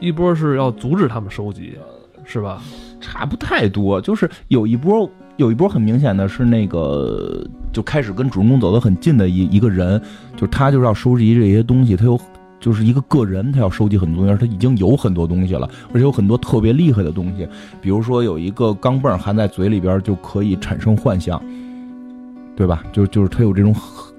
[0.00, 1.76] 一波是要阻止他们收集，
[2.24, 2.60] 是吧？
[3.00, 5.08] 差不太多，就是有一波。
[5.36, 10.00] 有一波很明显的是那个就开始跟主人公走得很近的一一个人，
[10.36, 12.18] 就他就是要收集这些东西，他有
[12.60, 17.48] 就是一个个人，他要收集很多东西，他已经有很多东西了，而且有很多特别厉害的东西，
[17.80, 21.42] 比如说有一个钢镚含在嘴里边就可以产生幻象，
[22.56, 22.84] 对吧？
[22.92, 23.74] 就就是他有这种。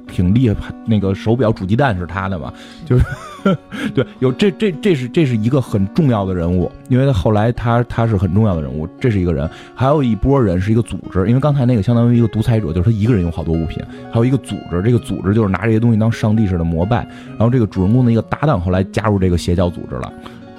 [0.07, 2.53] 挺厉害，那个手表煮鸡蛋是他的嘛？
[2.85, 3.03] 就是，
[3.93, 20.11] 对，有这这这是这是一个很重要的人物，因为后来他他是很重要的人物，这是一个人，还有一波人是一个组织，因为刚才那个相当于一个独裁者，就是他一个人有好多物品，还有一个组织，这个组织就是拿这些东西当上帝似的膜拜，然后这个主人公的一个搭档后来加入这个邪教组织了。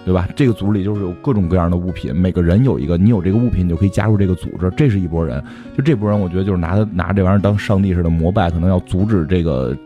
[0.05, 0.29] 对吧？
[0.37, 4.73] 这个组里就是有各种各样的物品，每个人有一个，你有这个物品，你就可以加入这个组织。
[4.77, 5.43] 这是一拨人，
[5.77, 9.77] 就这波人，我觉得就是拿拿这玩意儿当上帝似的膜拜，可能要阻止这个，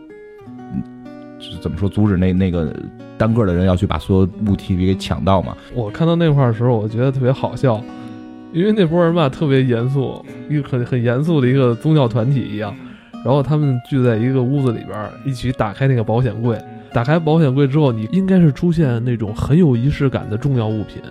[1.61, 1.89] 怎么说？
[1.89, 2.73] 阻止那那个
[3.17, 5.55] 单个的人要去把所有物体给抢到嘛。
[5.73, 7.83] 我看到那块的时候，我觉得特别好笑，
[8.53, 12.75] 因为那波人吧特别严肃，一个很很严肃的一个宗教团体一样，
[13.23, 16.57] 然后他们聚在一个屋子里边，一起打开那个保险柜。
[16.93, 21.01] 打开保险柜之后，你应该是出现那种很有仪式感的重要物品，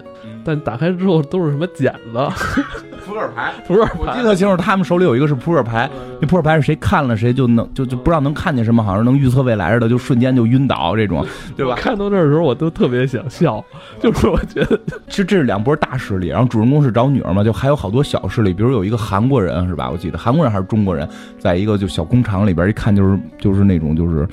[0.45, 2.29] 但打开之后都是什么剪子、
[3.07, 3.53] 扑克牌。
[3.67, 4.23] 扑克牌我记。
[4.23, 5.89] 得清楚，他们手里有一个是扑克牌，
[6.21, 11.25] 那扑克牌是谁看了谁就能就就不知道能看见什么，好像能预测未来似的，就瞬间就晕倒这种，
[11.57, 11.75] 对吧？
[11.77, 13.65] 看到那儿的时候，我都特别想笑，
[14.01, 19.89] 就是我觉得其实这是两波大势力，然后主人公是找女儿嘛，就还有好多小势力，比如有一个韩国人是吧？
[19.91, 24.29] 我记得韩国人还是中国人，在一个就小工厂里边，一看就是就是那种就是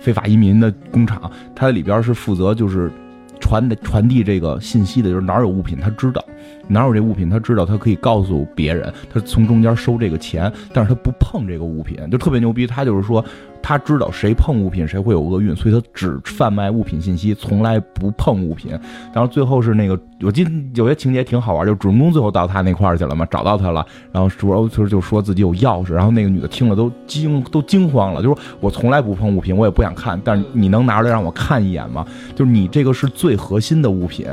[0.00, 2.90] 非法移民的工厂，它里边是负责就是
[3.38, 6.24] 传的传递这个信息的，就是哪儿有物品他知道，
[6.70, 12.66] 哪有这物品他知道，他可以告诉别人，他从中间收这个钱，但是他不碰这个物品，就特别牛逼。
[12.66, 13.24] 他就是说
[13.62, 18.70] 他知道谁碰物品谁会有厄运，所以他只贩卖物品信息，从来不碰物品。
[19.12, 32.06] 然后最后是那个，我记得有些情节挺好玩，就主人公最后到他那块儿去了嘛，找到他了，然后主要就是就说自己有钥匙，然后那个女的听了都惊都惊慌了，就说我从来不碰物品，我也不想看，但是你能拿出来让我看一眼吗？
[32.34, 34.26] 就是你这个是最核心的物品，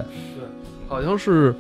[0.88, 1.54] 好像是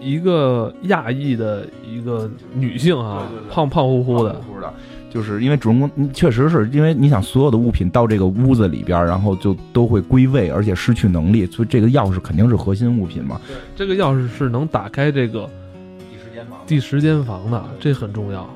[0.00, 4.40] 一个亚裔的一个女性啊，对对对胖胖乎乎的。
[5.10, 13.40] 就是因为主人公嗯确实是因为你想所有的物品到这个屋子里边，然后就都会归位，而且失去能力，所以这个钥匙肯定是核心物品嘛。
[13.74, 15.48] 这个钥匙是能打开这个
[16.10, 18.48] 第十间房第十间房的，这很重要。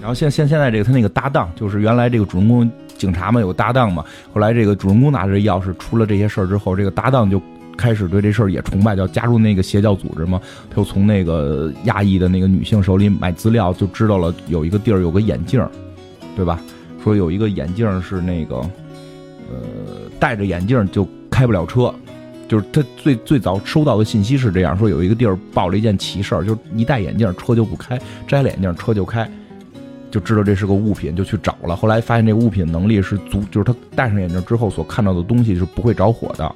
[0.00, 7.40] 然后现现现在这个他那个搭档，就是原来这个主人公警察嘛有搭档嘛，后来这个主人公拿着钥匙出了这些事儿之后，这个搭档就
[7.76, 10.40] 开始对这事儿也崇拜，叫加入那个邪教组织嘛。
[10.68, 15.66] 他又从那个亚裔的那个女性手里买资料，就知道了有一个地儿有个眼镜，
[16.36, 16.60] 对吧？
[17.02, 19.56] 说有一个眼镜是那个呃
[20.18, 21.94] 戴着眼镜就开不了车。
[22.48, 29.30] 就是他最最早收到的信息是这样说，有一个地儿报了一件奇事儿，就是一戴眼镜车就不开，摘了眼镜车就开。
[30.10, 31.76] 就知道这是个物品，就去找了。
[31.76, 36.52] 后来发现这个物品能力是足，就是他戴上眼镜之后所看到的东西是不会着火的，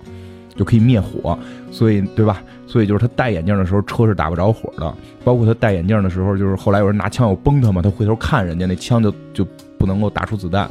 [0.57, 1.39] 就可以灭火。
[1.71, 2.43] 所以，对吧？
[2.67, 4.95] 所以就是他戴眼镜的时候，车是打不着火的。
[5.25, 9.47] 包括他戴眼镜的时候，就是后来有人拿枪要崩他嘛，他回头看人家那枪就就
[9.79, 10.69] 不能够打出子弹。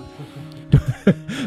[0.69, 0.79] 对，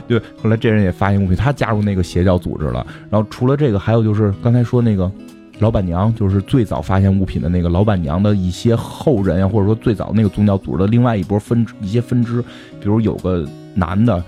[0.07, 2.87] 对后来这人也发现物品，他加入那个邪教组织了。
[3.11, 5.11] 然后除了这个，还有就是刚才说那个
[5.59, 12.41] 老板娘，就是最早发现物品的那个老板娘的一些后人呀，或者说最早那个宗教组织的另外一波分支一些分支，
[12.81, 13.45] 比如有个
[13.75, 14.23] 男的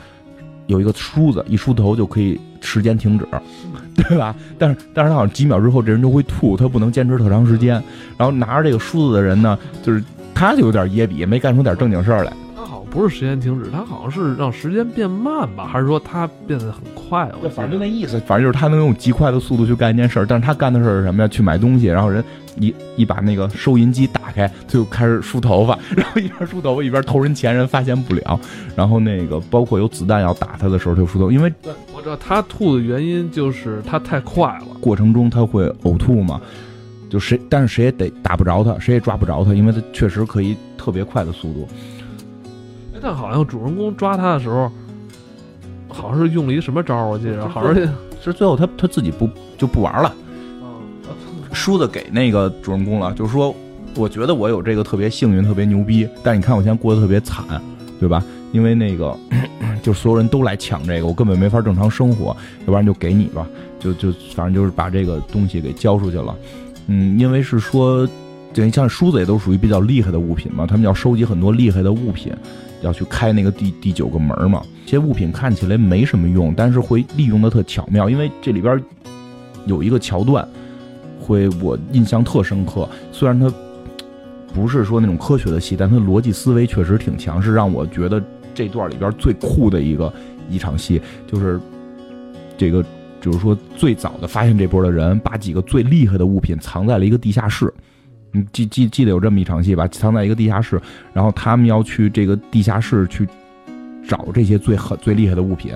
[0.66, 3.26] 有一个梳子，一梳头就可以时间停止，
[3.94, 4.34] 对吧？
[4.58, 7.82] 但是但是他好像几秒之后这人就会吐，他不能坚持特长时间。
[8.16, 10.02] 然后拿着这个梳子的人呢，就是
[10.34, 12.32] 他就有点野比，没干出点正经事儿来。
[12.56, 17.30] 他好像不是时间停止，他好像是让时间变慢吧，还是说他变得很快？
[17.54, 21.28] 反正就那意思，反正就是他能用极快的速度去干一件事儿，但是他干的事儿是什么呀？
[21.28, 22.22] 去买东西，然后人
[22.58, 28.38] 一一把那个收银机打开，他就开始梳头发， 然后一边梳头发一边偷人钱，人发现不了。
[28.74, 34.66] 然后那个包括有子弹要打他的时候，他就梳头，因为对，我知道他吐的原因就是他太快了。
[34.80, 36.40] 过程中他会呕吐嘛，
[37.10, 41.68] 就谁但是谁也得打不着他，谁也抓不着他，因为他确实可以特别快的速度。
[42.94, 44.70] 哎但好像主人公抓他的时候，
[45.88, 50.14] 好像是用了一什么招儿，我记得好像是，其实最后他他自己不就不玩了。
[51.52, 53.52] 输的给那个主人公了，就是说，
[53.96, 57.44] 我觉得我有这个特别幸运，特别牛逼，但是你看我现在过得特别惨，
[57.98, 58.22] 对吧？
[58.52, 59.16] 因为那个，
[59.82, 63.46] 就所有人都来抢这个，我根本没法正常生活，要不然就给你吧，
[63.78, 66.36] 就就反正就是把这个东西给交出去了。
[66.86, 68.08] 嗯，因为是说，
[68.52, 72.32] 等于，像梳子也都属于比较厉害的物品嘛，他们要收集很多厉害的物品，
[72.82, 74.62] 要去开那个第第九个门嘛。
[74.84, 78.80] 这些物品看起来没什么用，但是会利用的特巧妙，因为这里边
[79.66, 80.46] 有一个桥段。
[81.20, 83.52] 会我印象特深刻，虽然它
[84.54, 88.18] 不是说那种科学的戏，但它逻辑思维确实挺强，是让我觉得
[88.58, 90.12] 这段里边最酷的一个
[90.50, 91.60] 一场戏，就是
[92.56, 92.84] 这个
[93.20, 97.72] 就是说最早的发现这波的人，把几个最厉害的物品藏在了一个地下室。
[98.32, 99.86] 你记记记得有这么一场戏吧？
[99.86, 100.80] 藏在一个地下室，
[101.12, 103.24] 然后他们要去这个地下室去
[104.08, 105.72] 找这些最狠、最厉害的物品。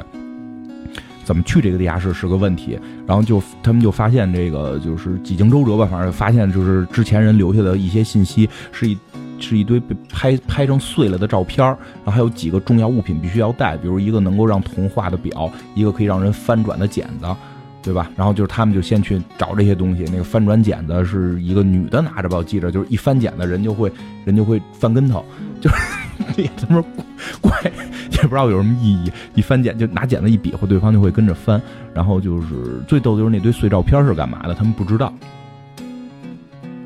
[1.23, 8.99] 怎么去这个地下室是个问题，然后就他们就发现这个就是几经周折吧，反正发现就是之前人留下的一些信息是一
[9.43, 17.27] 是一堆被拍拍成碎了的照片儿，然后还有几个重要物品必须要带，比如一个能够让铜化的表，一个可以让人翻转的剪子，
[17.83, 18.11] 对吧？
[18.17, 23.93] 然后就是他们就先去找这些东西，那个翻转剪子是一个女的拿着吧，我记着就是一翻剪子人就会
[24.25, 25.25] 人就会翻跟头，
[25.61, 25.77] 就是
[26.41, 26.83] 也他妈
[27.41, 27.53] 怪。
[28.13, 31.61] 也不知道有什么意义，一翻剪就拿剪子一比划，对方就会跟着翻。
[31.93, 35.13] 然后就是最逗的就是那堆碎照片是干嘛的，他们不知道。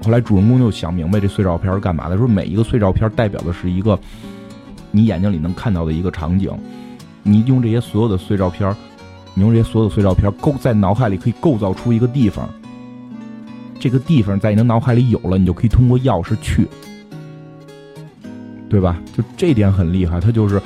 [0.07, 3.99] 后来主人公就想明白这碎照片是干嘛的，说每一个碎照片代表的是一个
[4.93, 6.49] 你眼睛里能看到的一个场景，
[7.25, 8.73] 你用这些所有的碎照片
[9.35, 12.49] 你用这些所有的碎照片构在脑海里可以构造出一个地方，
[13.81, 16.69] 这个地方在你的脑海里有了，你就可以通过钥匙去，
[18.71, 19.03] 对吧？
[19.13, 20.63] 就这点很厉害，他就是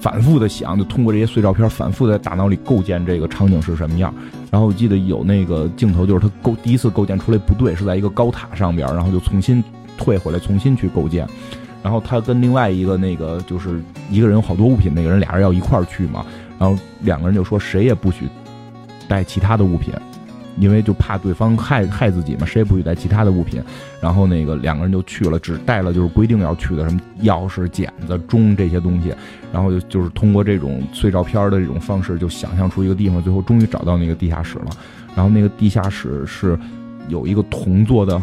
[0.00, 4.14] 反复的想，就通过这些碎照片反复在大脑里构建这个场景是什么样。
[4.50, 9.62] 然后我记得有那个镜头，就是他构第一次构建出来不对，是在一个高塔上边，然后就重新
[9.96, 11.26] 退回来，重新去构建。
[11.82, 13.80] 然后他跟另外一个那个就是
[14.10, 16.24] 一个人有好多物品那个人，俩人要一块儿去嘛。
[16.58, 18.28] 然后两个人就说谁也不许
[19.06, 19.94] 带其他的物品，
[20.60, 23.62] 因为就怕对方害害自己嘛，谁也不许带其他的物品。
[24.00, 29.14] 然后那个两个人就去了，只带了就是规定要去的什么钥匙、剪子、钟这些东西。
[29.52, 34.66] 然后就就是通过这种碎照片的这种方式，就想象出一个地方，最后终于找到那个地下室了。
[35.14, 36.58] 然后那个地下室是
[37.08, 38.20] 有一个铜做的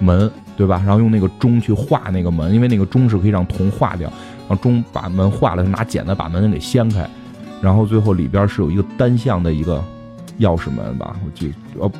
[0.00, 0.82] 门，对吧？
[0.86, 4.08] 然后用那个钟去画那个门，因为那个钟是可以让铜化掉。
[4.48, 7.08] 然后钟把门化了，拿剪子把门给掀开。
[7.60, 9.82] 然后最后里边是有一个单向的一个
[10.40, 11.90] 钥匙门吧，我记哦。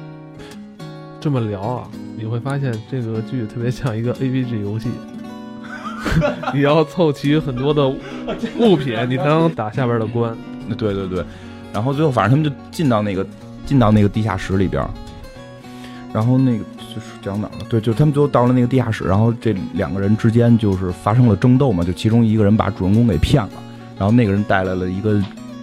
[1.21, 4.89] 这么聊啊，你会发现这个剧特别像一个 AVG 游戏，
[6.55, 10.37] 你要凑齐很多的物品，你才能打下边的关。
[10.77, 11.25] 对对对，
[11.73, 13.27] 然后最后反正他们就进到那个
[13.65, 14.87] 进到那个地下室里边，
[16.13, 17.59] 然后那个就是讲哪了？
[17.69, 23.53] 对，就他们最后到了那个地下室，然后这两个人之间就是发生了争斗嘛，就其中一个人把主人公给骗了，
[23.99, 25.21] 然后那个人带来了一个。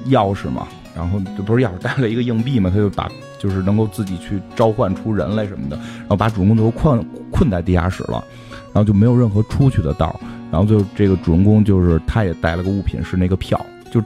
[0.09, 8.23] 钥匙嘛，然后就不是钥匙，带了一个硬币嘛，他就把就是能够自己去召唤出人来什么的，然后把主人公都困困在地下室了，
[8.71, 10.19] 然后就没有任何出去的道，
[10.51, 13.59] 然后就这个主人公就是他也带了个物品是那个票，
[13.91, 14.01] 就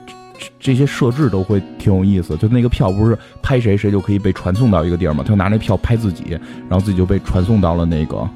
[0.58, 8.28] 这些设置都会挺有意思，就那个票不是拍谁谁就可以被传送到一个地儿嘛，他就拿那票拍自己，然后自己就被传送到了那个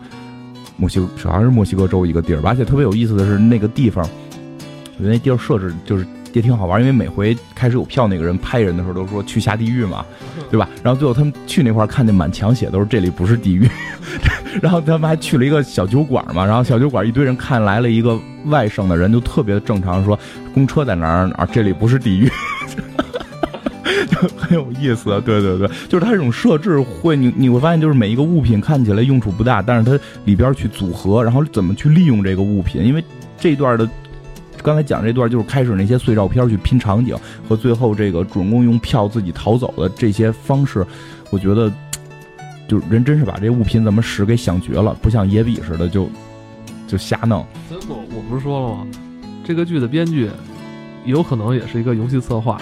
[0.76, 4.06] 墨西哥，好像是墨西哥州一个地儿，而且特别有意思的是那个地方，
[4.98, 6.06] 那地儿设置就是。
[6.32, 10.04] 也挺好玩，因为每回开始有票那个人拍人的时候都说去下地狱嘛，
[10.50, 10.68] 对吧？
[10.82, 13.68] 然后最后他们去那块儿看见满墙写都是这里不是地狱，
[14.62, 20.18] 然后他们还去了一个小酒馆嘛，然后小酒馆一堆人看来了一个外省的人，就特别正常说
[20.54, 22.30] 公车在哪儿哪儿，这里不是地狱，
[24.08, 25.20] 就很有意思。
[25.26, 33.04] 对对对，就是它这种设置会你你会发现就是每一个物品看起来用处不大，但是它里边去组合，然后怎么去利用这个物品，因为
[33.38, 33.86] 这一段的。
[34.62, 37.16] 刚才讲这段就是开始那些碎照片去拼场景，
[37.48, 40.86] 和最后这个主人公用票自己逃走的这些方式，
[41.30, 41.72] 我觉得，
[42.68, 46.08] 就是人真是把这物品怎么使给想绝了，不像野比似的就
[46.86, 47.44] 就瞎弄。
[47.88, 48.86] 我不是说了吗？
[49.44, 50.30] 这个剧的编剧
[51.04, 52.60] 有可能也是一个游戏策划。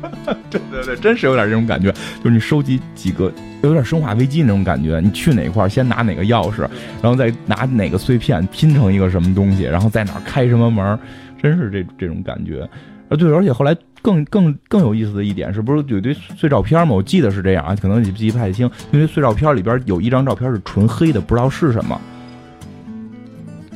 [0.50, 3.32] 对对对，真是有点这种感觉，就是你收集几个。
[3.62, 6.60] 有点生化危机那种感觉，你去哪块先拿哪个钥匙，
[7.02, 10.98] 然后再拿哪个碎片拼成一个什么东西，然后在哪开什么门，
[11.42, 12.62] 真是这这种感觉。
[13.08, 16.94] 啊，对，而且后来更更更有意思的一点是，不是有堆碎照片吗？
[16.94, 22.00] 我记得是这样啊，可能你记不太清，因为碎照片里边有一张照片是纯黑的，不知道是什么，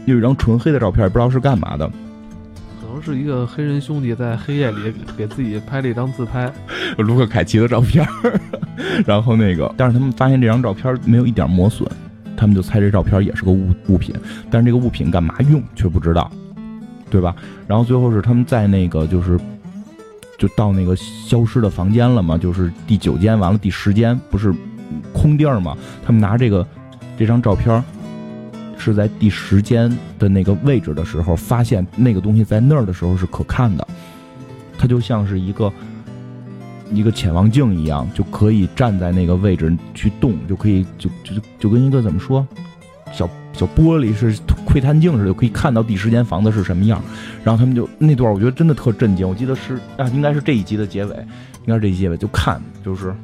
[0.05, 1.91] 有一张纯黑的照片，不知道是干嘛的。
[3.03, 6.51] 是一个黑人兄弟在黑夜里给自己拍了一张自拍，
[6.99, 8.07] 卢克凯奇的照片，
[9.05, 11.89] 然后那个，但是他们发现这张照片没有一点磨损，
[12.37, 14.15] 他们就猜这照片也是个物物品，
[14.51, 16.31] 但是这个物品干嘛用却不知道，
[17.11, 17.35] 对吧？
[17.67, 19.39] 然后最后是他们在那个就是
[20.39, 24.55] 就到那个消失的房间了嘛，就是第九间完了第十间不是
[25.13, 26.67] 空地儿嘛，他们拿这个
[27.19, 27.83] 这张照片。
[28.83, 33.87] 是在第十间的那个位置的时候，发现那个东西在那儿的时候是可看的，
[34.77, 35.73] 它就像是一个
[36.91, 42.45] 一个潜望镜一样，就可以站在那个位置去动，就可以就就就跟一个怎么说，
[43.13, 47.01] 小小玻璃是窥探镜似的，就可以看到第十间房子是什么样。
[47.45, 49.29] 然后他们就那段，我觉得真的特震惊。
[49.29, 51.15] 我记得是啊，应该是这一集的结尾，
[51.65, 53.15] 应该是这一集结尾，就看就是。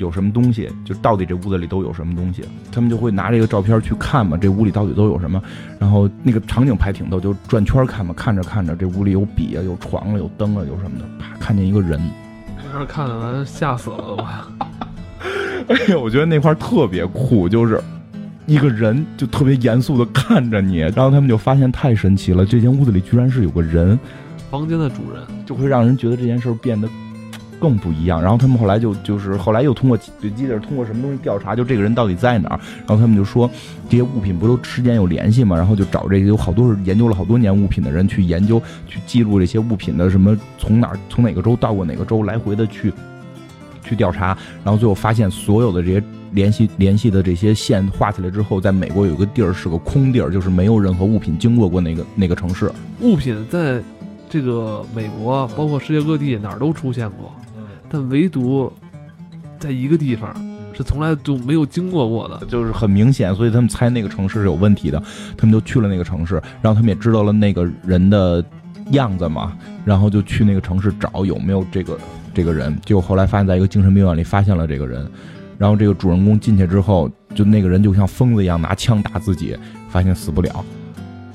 [0.00, 5.40] 有什么东西，就到底这屋子里都有什么东西，他们就会拿这个照片去看嘛，这屋里到底都有什么。
[5.78, 12.00] 然后那个场景拍挺逗，就转圈看嘛，看着看着，这屋里有笔啊，有床啊，有灯啊，有什么的，啪，看见一个人，
[12.72, 14.26] 那看的完吓死了我。
[15.68, 17.78] 哎呀，我觉得那块特别酷，就是
[18.46, 23.98] 一个人就特别严肃的看着你，然后他们就发现太神奇了，这间屋子里居然是有个人，
[24.50, 26.88] 房间的主人，就会让人觉得这件事变得。
[27.60, 33.48] 更不一样，然后他们后来就就是后来又通过记得通过什么东西调查，就这个人到底在哪儿，然后他们就说
[33.88, 35.54] 这些物品不都之间有联系吗？
[35.54, 42.90] 然后就找这些有好多是研究了好多年物品的人去研究去记录这些物品的什么从哪从哪个州到过哪个州来回的去
[43.84, 46.02] 去调查，然后最后发现所有的这些
[46.32, 53.82] 联系联系的这些线画起来之后，在美国有一个地儿是个空地儿，就是没有任何物品经过过那个那个城市，物品在。
[54.32, 57.32] 这个美国，包括世界各地哪儿都出现过，
[57.90, 58.72] 但唯独
[59.58, 60.32] 在一个地方
[60.72, 62.46] 是从来就没有经过过的。
[62.46, 65.02] 就是很明显，所以他们猜那个城市是有问题的，
[65.36, 68.42] 他们就去了那个城市，然后他们也知道了那个人的
[68.92, 69.52] 样子嘛，
[69.84, 71.98] 然后就去那个城市找有没有这个
[72.32, 75.04] 这个人，结果后来发现在一个精神病院里发现了这个人，
[75.58, 79.56] 然后这个主人公进去之后，就那个人就像疯子一样拿枪打自己，
[79.88, 80.64] 发现死不了。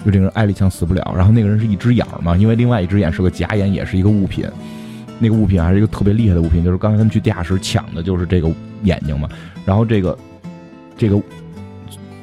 [0.05, 4.47] 就这个人挨了一枪死不了，然后那个人是一只眼儿嘛，因为另外一只眼是个假眼，也是一个物品。
[5.19, 8.51] 那个物品还是一个特别厉害的物品，就是刚才他们去地下室抢的，就是这个
[8.83, 9.27] 眼睛嘛。
[9.65, 10.17] 然后这个
[10.97, 11.21] 这个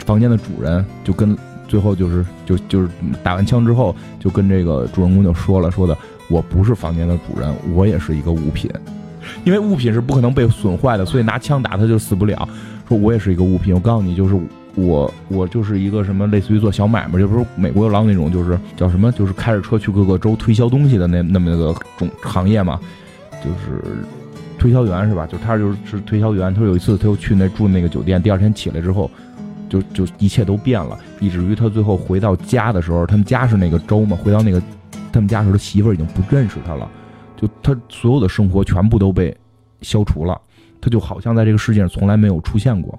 [0.05, 1.37] 房间的主人就跟
[1.67, 2.89] 最后就是就就是
[3.23, 5.97] 打完枪之后，就跟这个主人公就说了，说的
[6.29, 8.71] 我不是房间的主人，我也是一个物品，
[9.45, 12.49] 因为物品是不可能被损坏的，所以拿枪打他就死不了。
[12.89, 14.39] 说我也是一个物品，我告诉你就是。
[14.75, 22.81] 我我就是一个什么类似于做小买卖，就不是美国有老那种，就是叫什么，就是开着车去各个州推销东西的那那么个种行业嘛，
[23.45, 23.83] 就是
[24.59, 25.27] 推销员是吧？
[25.27, 26.55] 就他就是推销员。
[26.55, 29.11] 他说有一次他又去那住那个酒店，第二天起来之后，
[29.69, 34.63] 就就一切都变了，以至于他最后回到家的时候，他们家是那个州嘛，回到那个
[35.13, 36.89] 他们家时候，他媳妇儿已经不认识他了，
[37.37, 39.37] 就他所有的生活全部都被
[39.83, 40.41] 消除了，
[40.81, 42.99] 他就好像在这个世界上从来没有出现过。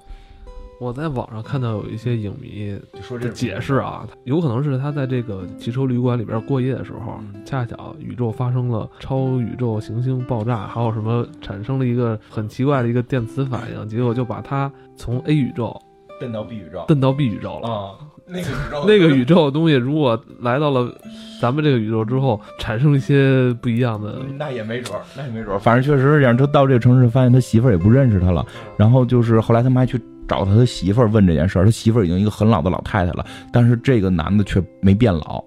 [0.80, 15.80] 我在网上看到有一些影迷说这解释啊，有可能是他在这个汽车旅馆里边过夜的时候，恰巧宇宙发生了超宇宙行星爆炸，还有什么产生了一个很奇怪的一个电磁反应，结果就把他从 A 宇宙
[16.20, 17.92] 蹬到 B 宇宙，蹬到 B 宇宙了啊。
[18.26, 20.94] 那个宇宙， 那个宇宙的东西，如果来到了
[21.42, 25.60] 咱们这个宇宙之后，产生一些不一样的，那也没准儿，那也没准儿。
[25.60, 26.36] 反正确实是这样。
[26.36, 28.46] 他到这个城市，发现他媳妇儿也不认识他了。
[28.78, 30.02] 然后就是后来他们还去。
[30.28, 35.44] 找他的媳妇儿问这件事儿，他媳妇儿已经一个很老的老太太了，但是这个男的却没变老，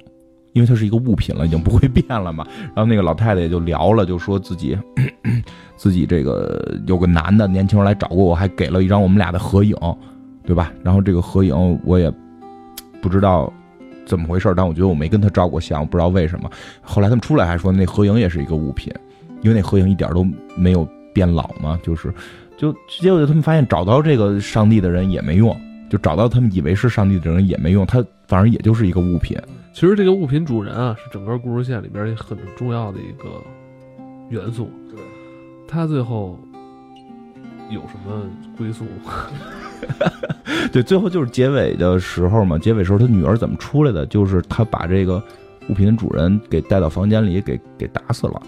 [0.53, 2.47] 因为他是一个物品了，已经不会变了嘛。
[2.75, 4.79] 然后那个老太太也就聊了，就说自己
[5.77, 9.77] 自己这个有个男的年轻人来找过我，还给了一张我们俩的合影，
[10.45, 10.73] 对吧？
[10.83, 12.13] 然后这个合影我也
[13.01, 13.53] 不知道
[14.05, 16.51] 怎么回事，但我觉得我没跟他照过相，我不知道为什么。
[16.83, 18.93] 后来他们出来还说那合影也是一个物品，
[19.43, 22.13] 因为那合影一点都没有变老嘛，就是。
[22.57, 25.55] 就结果，他们发现找到这个上帝的人也没用，
[25.91, 29.37] 就找到他们以为是上帝的人也没用，他反正也就是一个物品。
[29.75, 33.43] 其实这个物品主人啊，是整个故事线里边很重要的一个
[34.31, 34.71] 元素。
[34.89, 34.99] 对，
[35.69, 36.39] 他最后
[37.69, 38.23] 有什么
[38.57, 38.87] 归宿？
[40.73, 42.57] 对，最后就是结尾的时候嘛。
[42.57, 44.07] 结尾时候他女儿怎么出来的？
[44.07, 45.23] 就是他把这个
[45.69, 48.43] 物品的主人给带到房间里，给给打死了。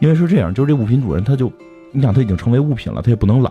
[0.00, 1.52] 因为是这样，就是这物品主人他就。
[1.94, 3.50] 你想他已经成为物品了，他也不能老，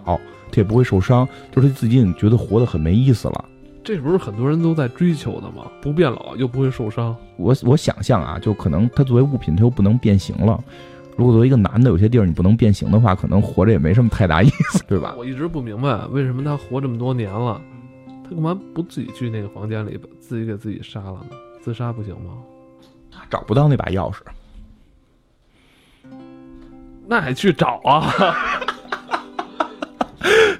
[0.52, 3.46] 他也不会受伤，就是他自己已经觉得活得很没意思了。
[3.84, 5.66] 这不是很多人都在追求的吗？
[5.82, 7.16] 不变老又不会受伤。
[7.38, 10.62] 我我想象啊，就可能他作为物品，他又不能变形了。
[11.16, 15.16] 如果作为一个男的，有些地儿你不能变形的话，可能活着也没什么太大意思，对吧？
[15.18, 17.62] 我一直不明白，为什么他活这么多年了，
[18.24, 21.38] 他干嘛不自己去那个房间里，自己给自己杀了呢？
[21.62, 22.34] 自杀不行吗？
[23.30, 24.18] 找不到那把钥匙。
[27.08, 28.10] 那还去找啊？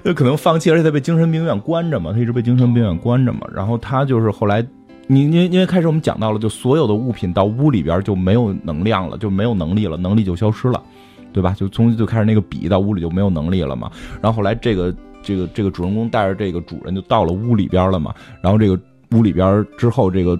[0.02, 3.40] 那可能放弃，而且他被精神病院关着嘛，他一直被精神病院关着嘛。
[3.54, 4.62] 然后他就是后来，
[5.06, 10.82] 你因因为开始我们讲到了，就所有的物品到屋里边就没有能量了，就没有能力了，能力就消失了，
[11.32, 11.54] 对吧？
[11.56, 13.90] 就从就开始那个笔到屋里就没有能力了嘛。
[14.20, 18.12] 然后后来这个这个这个主人公带着这个主人就到了屋里边了嘛。
[18.42, 18.78] 然后这个
[19.12, 20.38] 屋里边之后这个。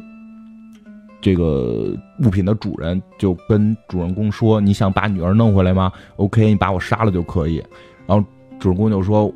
[1.25, 7.65] 这个物品的主人就跟主人公说：“你想把女儿弄回来吗？OK，你把我杀了就可以。”
[8.07, 8.23] 然后
[8.61, 9.33] 主人公就说：“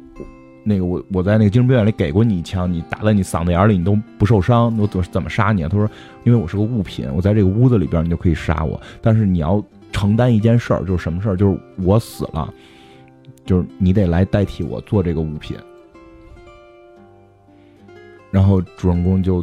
[0.65, 5.89] 那个我我在那个精神病院里给过你一枪，你打在你嗓子眼里你都不受伤，我怎怎么杀你啊？”他说
[6.25, 11.37] ：“因为我是个物品，我在这个屋子里边你就可以杀我，但是你要承担一件事儿，就是什么事儿？
[11.37, 12.53] 就是我死了，
[13.47, 15.57] 就是你得来代替我做这个物品。”
[18.31, 19.43] 然后主人公就。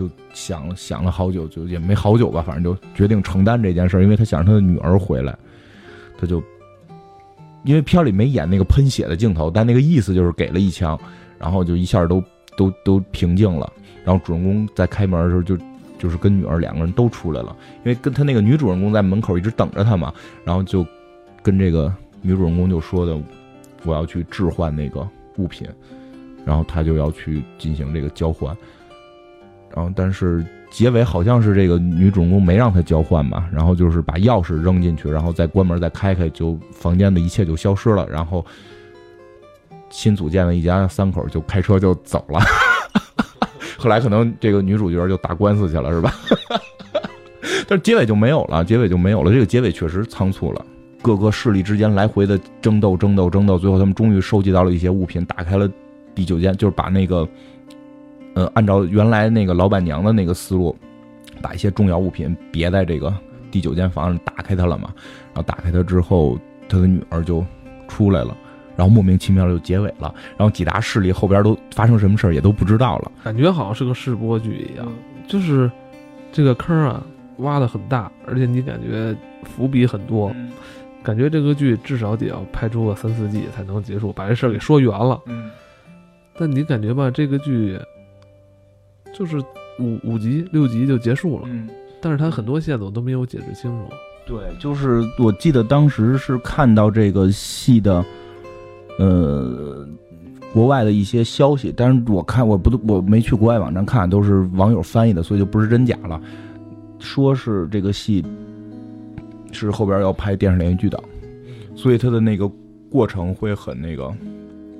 [0.00, 5.36] 就想想了好久，就也没好久吧，反正就决定承担这件事，因为他想让他的女儿回来，
[6.18, 6.42] 他就
[7.64, 10.98] 因为片里没演那个喷血的镜头，但那个意思就是给了一枪，
[11.38, 12.24] 然后就一下都
[12.56, 13.70] 都都平静了。
[14.06, 15.54] 然后主人公在开门的时候就
[15.98, 20.14] 就是跟女儿两个人都出来了，因为跟他那个女主人公在门口一直等着他嘛，
[20.46, 20.82] 然后就
[21.42, 21.92] 跟这个
[22.22, 23.20] 女主人公就说的，
[23.84, 25.68] 我要去置换那个物品，
[26.46, 28.56] 然后他就要去进行这个交换。
[29.74, 38.06] 然后，但是结尾好像是这个女主人公没让他交换吧，然后就是把钥匙扔进去，然后再关门再开开，就房间的一切就消失了。
[38.08, 38.44] 然后
[39.90, 42.40] 新组建的一家三口就开车就走了。
[43.78, 46.12] 后来可能这个女主角就打官司去了，是吧？
[47.66, 49.32] 但是结尾就没有了，结尾就没有了。
[49.32, 50.64] 这个结尾确实仓促了，
[51.00, 55.70] 各个势力之间来回的争斗，争斗，争斗，最后他们终于收集到了一些物品，打开了
[56.14, 57.26] 第九间，就是把那个，
[58.34, 60.76] 呃，按照原来那个老板娘的那个思路，
[61.42, 63.12] 把一些重要物品别在这个
[63.50, 64.92] 第九间房打开它了嘛。
[65.32, 67.44] 然后打开它之后，他的女儿就
[67.88, 68.36] 出来了，
[68.76, 70.14] 然后莫名其妙的就结尾了。
[70.36, 74.86] 然后几大势力后边都发生什么事儿也都不知道了，感觉好像是个试播剧一样，
[75.26, 75.70] 就是
[76.32, 77.02] 这个坑啊
[77.38, 80.32] 挖的很大，而且你感觉伏笔很多，
[81.02, 85.20] 感觉这个剧至少得要拍出个三四季才能结束，把这事儿给说圆了。
[85.26, 85.50] 嗯，
[86.38, 87.78] 但你感觉吧，这个剧
[89.20, 89.36] 就是
[89.78, 91.68] 五五集六集就结束了，嗯。
[92.00, 93.92] 但是他很多线索都没有解释清楚。
[94.26, 98.02] 对，就是我记得当时是看到这个戏的，
[98.98, 99.86] 呃，
[100.54, 106.18] 国外的一些消息，但是我看我不我没去国外网站看，都是网友翻译的，所以就不是真假了。
[106.98, 108.24] 说是这个戏
[109.52, 110.98] 是后边要拍电视连续剧的，
[111.74, 112.50] 所以它的那个
[112.90, 114.10] 过程会很那个，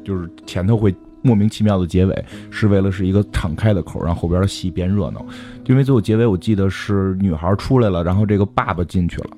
[0.03, 5.25] 就是前头会莫名其妙的结尾，是为了是一个敞开的口，让后边的戏变热闹。
[5.67, 9.31] 因为最后结尾我记得是女孩出来了，然后这个爸爸进去了。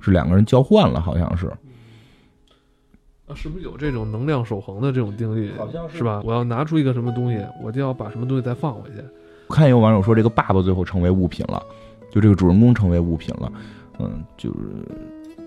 [0.00, 1.46] 是两个人交换了，好像是。
[3.26, 5.50] 啊，是不是有这种能量守恒的这种定律？
[5.56, 6.20] 好像是是吧？
[6.24, 8.96] 我要拿出一个什么东西，我就要把什么东西再放回去。
[9.48, 11.62] 我看有网友说，这个爸爸最后成为物品了，
[12.10, 13.50] 就这个主人公成为物品了。
[13.98, 14.58] 嗯，就是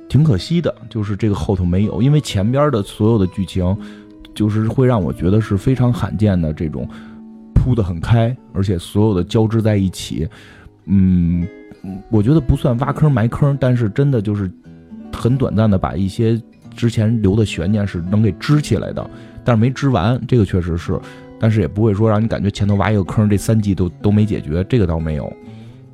[0.09, 3.63] 挺可惜的，就是这个后头没有，因为前边的所有的剧情，
[4.37, 6.87] 就是会让我觉得是非常罕见的这种
[7.53, 10.29] 铺的很开，而且所有的交织在一起。
[10.85, 11.45] 嗯。
[12.09, 14.51] 我觉得不算挖坑埋坑，但是真的就是
[15.13, 16.41] 很短暂的把一些
[16.75, 19.09] 之前留的悬念是能给支起来的，
[19.45, 20.99] 但是没支完，这个确实是，
[21.39, 25.31] 但是也不会说让你感觉前头挖一个坑，这三季都都没解决，这个倒没有。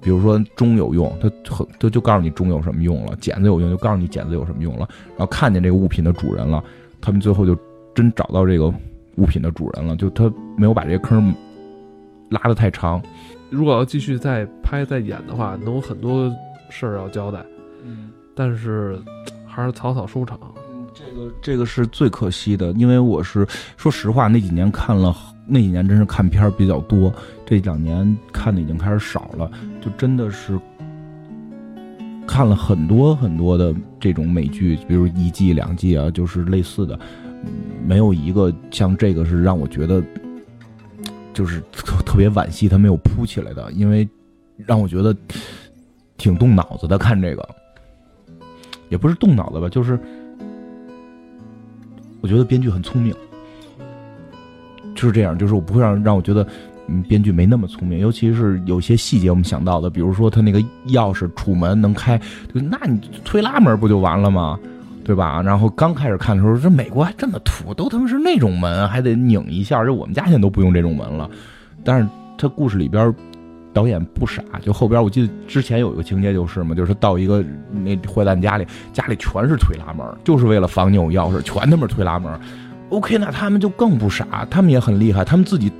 [0.01, 6.63] 比如说钟有用，他很他就告诉你钟有什么用了，剪子有用就告诉你剪子有什么用了，然后看见这个物品的主人了，
[6.99, 7.55] 他们最后就
[7.93, 8.73] 真找到这个
[9.15, 11.33] 物品的主人了，就他没有把这个坑
[12.29, 13.01] 拉得太长。
[13.49, 16.33] 如果要继续再拍再演的话，能有很多
[16.69, 17.39] 事儿要交代。
[17.85, 18.99] 嗯，但是
[19.45, 20.39] 还是草草收场。
[20.71, 23.45] 嗯，这个这个是最可惜的，因为我是
[23.77, 25.15] 说实话，那几年看了，
[25.45, 27.13] 那几年真是看片儿比较多，
[27.45, 30.59] 这两年看的已经开始少了，就真的是
[32.25, 36.97] 看了很多很多的这种美剧，比如一季两季啊，就是类似的，
[37.85, 40.03] 没有一个像这个是让我觉得。
[41.33, 44.07] 就是 特特别惋惜，他没有铺起来的，因为
[44.55, 45.17] 让我觉得
[46.15, 46.95] 挺动脑子的。
[46.95, 47.49] 看这个，
[48.89, 49.99] 也不是动脑子吧，就是
[52.21, 53.11] 我觉得编剧很聪明，
[54.93, 55.35] 就是这样。
[55.35, 56.47] 就是我不会让让我觉得，
[56.85, 57.97] 嗯，编剧没那么聪明。
[57.97, 62.21] 尤其是有些细节我们想到的，比如说他那个钥匙楚门能开，
[62.53, 64.59] 那你推拉门不就完了吗？
[65.04, 65.41] 对吧？
[65.41, 69.84] 然后刚开始看的时候，这美国还这么土，都他妈是那种门，还得拧一下。
[69.84, 71.30] 这我们家现在都不用这种门了。
[71.84, 73.14] 但是他故事里边
[73.74, 82.39] 导演不傻，就后边我记得之前有一个情节就是嘛，就是到一个那坏蛋家里，家里全是推拉门，就是为了防你有钥匙，全他妈推拉门。
[82.89, 85.72] OK，那他们就更不傻，他们也很厉害，他们自己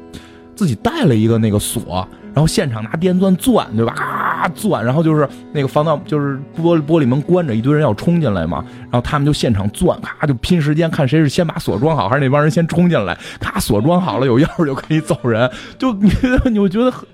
[0.56, 2.08] 自己带了一个那个锁。
[2.34, 3.94] 然后现场拿电钻钻，对吧？
[3.94, 8.66] 啊，钻，然后就是那个防盗，就是玻璃玻璃门关着，一堆人要冲进来嘛。
[8.82, 13.16] 然后他们就现场钻，咔就拼时间，看谁是先把锁装好，还是那帮人先冲进来。
[13.40, 15.48] 咔，锁装好了，有钥匙就可以走人。
[15.78, 16.10] 就你，
[16.52, 17.08] 你会觉得很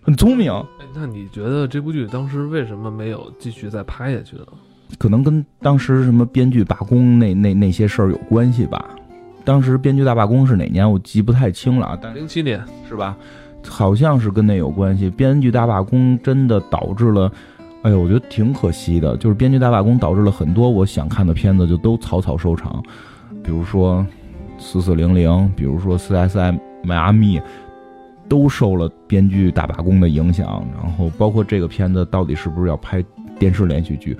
[0.00, 0.50] 很聪明。
[0.94, 4.46] 那你觉得这部剧当时为什么没有继续再拍下去呢？
[4.98, 8.82] 可能跟当时什么编剧罢工那那那些事儿有关系吧。
[9.44, 10.90] 当时编剧大罢工是哪年？
[10.90, 11.98] 我记不太清了啊。
[12.00, 13.16] 但零七年是吧？
[13.68, 17.30] 好像是跟那有关系，编剧大罢工真的导致了，
[17.82, 19.16] 哎呦，我觉得挺可惜的。
[19.18, 22.82] 就是编剧大罢工导致了很多我想看的片子就都草草收场，
[23.44, 24.04] 比如说
[24.60, 27.38] 《四四零零》，比如说《CSI 迈阿密》，
[28.28, 30.66] 都受了编剧大罢工的影响。
[30.74, 33.00] 然后包括这个片子到底是不是要拍
[33.38, 34.16] 电视连续剧？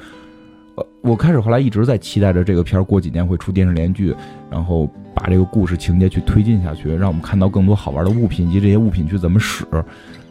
[0.76, 4.16] 呃，我开始后来一直在期待着这个片儿过几年会出电视连续剧，
[4.50, 4.88] 然后。
[5.14, 9.62] 把这个故事情节去推进下去，让我们看到更多好玩的物品以及这些物品去怎么使，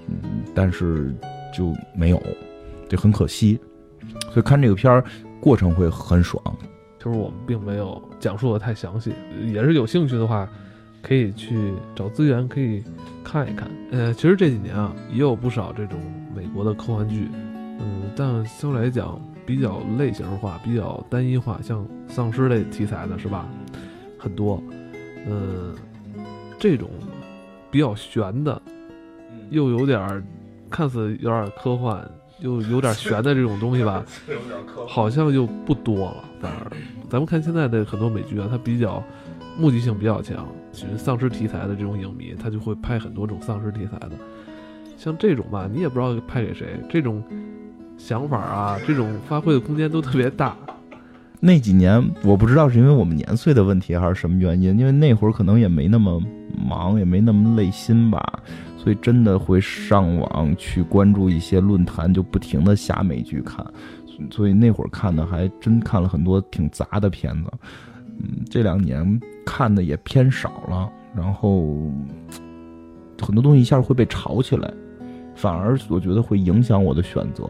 [0.08, 1.14] 嗯，但是
[1.56, 2.20] 就没有，
[2.90, 3.60] 就很可惜。
[4.32, 5.04] 所以看这个片儿
[5.40, 6.44] 过程会很爽。
[6.98, 9.14] 就是我们并没有讲述的太详细，
[9.54, 10.50] 也是有兴趣的话，
[11.04, 12.84] 可以去找资源可以
[13.24, 13.70] 看一看。
[13.92, 16.00] 呃，其实这几年啊，也有不少这种
[16.36, 17.30] 美国的科幻剧，
[17.80, 19.22] 嗯，但相对来讲
[19.52, 23.46] 比较类型化、比较单一化，像丧尸类题材的是吧？
[24.18, 24.64] 很多，
[25.28, 25.76] 嗯，
[26.58, 26.90] 这种
[27.70, 28.62] 比较悬的，
[29.50, 30.26] 又有点
[30.70, 32.02] 看似有点科幻，
[32.40, 34.06] 又有点悬的这种东西吧，
[34.88, 36.24] 好像就不多了。
[36.40, 36.72] 反而，
[37.10, 39.04] 咱们看现在的很多美剧啊，它比较
[39.58, 44.12] 目的性比较强，其实丧尸题材的这种影迷，他就会拍很多种丧尸题材的。
[44.96, 47.22] 像这种吧，你也不知道拍给谁，这种
[48.04, 50.56] 想法啊，这种发挥的空间都特别大。
[51.40, 56.22] 那几年我不知道是因为我们年岁的问题还是什么原因，因为那会儿可能也没那么
[56.58, 58.22] 忙，也没那么累心吧，
[58.76, 63.66] 所以真的会上网去关注一些论坛，就不停的下美剧看，
[64.32, 67.52] 所以那会儿看的还真看了很多挺杂的片子。
[68.20, 71.92] 嗯，这两年看的也偏少了，然后
[73.22, 74.72] 很多东西一下会被炒起来。
[75.34, 77.50] 反而我觉得会影响我的选择，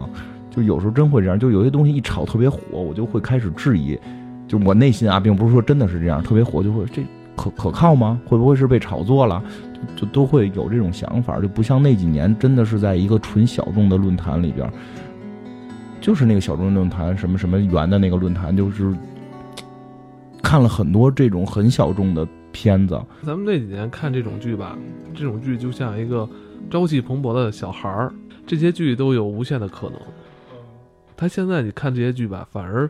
[0.52, 3.98] 就有时候真会这样，就有些东西一炒特别火，我就会开始质疑，
[4.48, 7.02] 就我内心啊，并不是说真的是这样，特别火就会这
[7.36, 8.20] 可可靠吗？
[8.28, 9.42] 会不会是被炒作了？
[9.96, 14.70] 就就都会有这种想法，就不像那几年真的是在一个纯小众的论坛里边，
[16.02, 18.94] 就是那个小众论坛什么什么圆的那个论坛，就是
[20.44, 23.02] 看了很多这种很小众的片子。
[23.24, 24.78] 咱们那几年看这种剧吧，
[25.16, 26.28] 这种剧就像一个。
[26.70, 28.14] 朝气蓬勃的小孩儿，
[28.46, 30.00] 这些剧都有无限的可能。
[31.22, 32.90] 他现在你看这些剧吧，反而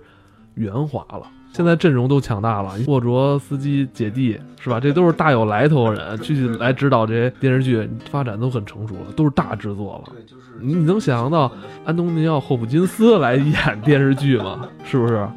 [0.54, 1.24] 圆滑了。
[1.52, 4.80] 现在阵容都强大了，沃卓斯基姐弟是吧？
[4.80, 10.14] 这都是大有来头的人，去来指导这些电视剧，发展都很成熟了，都是大制作了。
[10.62, 11.52] 你你能想象到
[11.84, 14.66] 安东尼奥·霍普金斯来演电视剧吗？
[14.86, 15.28] 是不是？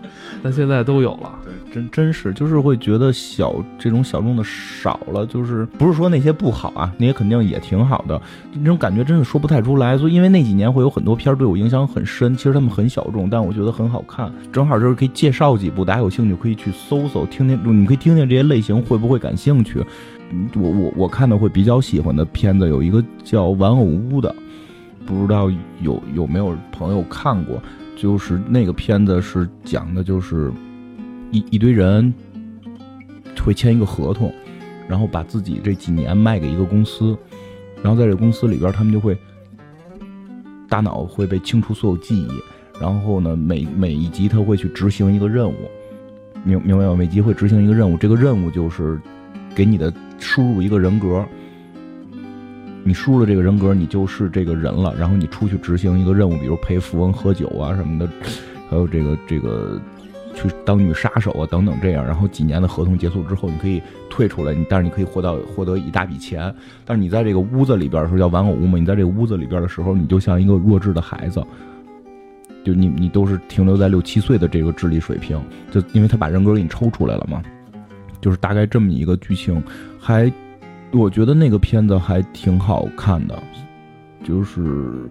[0.40, 1.36] 但现在都有了。
[1.74, 8.20] 真真是，就是会觉得小这种小众的少了，就是不是说那些不好啊，那些肯定也挺好的，
[8.52, 9.98] 那种感觉真的说不太出来。
[9.98, 14.32] 所以因为那几年会有很多片儿对我影响很深，其实他们很小众，但我觉得很好看。
[14.52, 19.84] 正好就是可以介绍几部，大家有兴趣可以去搜搜，听听，你可以听听这些类型会不会感兴趣。
[20.54, 24.32] 我我我看的会比较喜欢的片子有一个叫《玩偶屋》的，
[25.04, 25.50] 不知道
[25.80, 27.60] 有有没有朋友看过？
[27.96, 30.52] 就是那个片子是讲的就是。
[31.30, 32.12] 一一堆人
[33.42, 34.32] 会签一个合同，
[34.88, 37.16] 然后把自己这几年卖给一个公司，
[37.82, 39.16] 然后在这公司里边，他们就会
[40.68, 42.28] 大脑会被清除所有记忆，
[42.80, 45.54] 然后呢，每每一集他会去执行一个任务，
[46.42, 46.94] 明明白吗？
[46.94, 48.98] 每集会执行一个任务，这个任务就是
[49.54, 51.22] 给你的输入一个人格，
[52.82, 58.08] 你输入了这个人格，你就是这个人了，然后你出去执行一个任务，比如陪富翁喝酒啊什么的，
[58.70, 59.78] 还有这个这个。
[60.34, 63.80] 去当女杀手啊，等等这样，然后几年的合同结束之后，你可以
[64.10, 66.54] 退出来，你但是你可以获到获得一大笔钱。
[66.84, 71.42] 但是你在这个屋子里边的时候叫玩偶屋嘛，你在这个屋子里边的时候，你就像一个弱智的孩子，
[72.64, 77.42] 就你你都是停留在六七岁的这个智力水平，就因为他把人格给你抽出来了嘛，
[78.20, 79.62] 就是大概这么一个剧情，
[80.00, 80.30] 还
[80.92, 83.40] 我觉得那个片子还挺好看的，
[84.24, 85.08] 就是。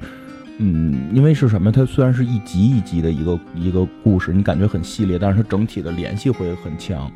[0.66, 1.70] 嗯，因为是什么？
[1.74, 7.12] 它虽然是一集一集的一个一个故事，你感觉很系列，但是它整体的联系会很强。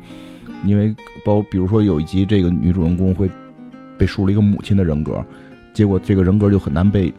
[0.66, 0.94] 因为
[1.24, 3.30] 包比如说有一集，这个女主人公会
[3.96, 5.24] 被树了一个母亲的人格，
[5.72, 7.10] 结果这个人格就很难被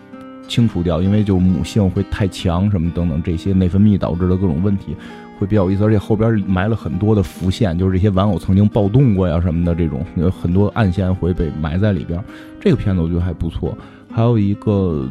[0.47, 4.95] 清除掉，因为就母性会太强，什么等等这些内分泌导致的各种问题
[5.39, 5.83] 会比较有意思。
[5.83, 12.23] 而且后边埋了很多的伏线，就是这些玩偶曾经暴动过呀什么的，这种有很多暗线会被埋在里边。
[12.59, 13.75] 这个片子我觉得还不错。
[14.13, 15.09] 还有一个。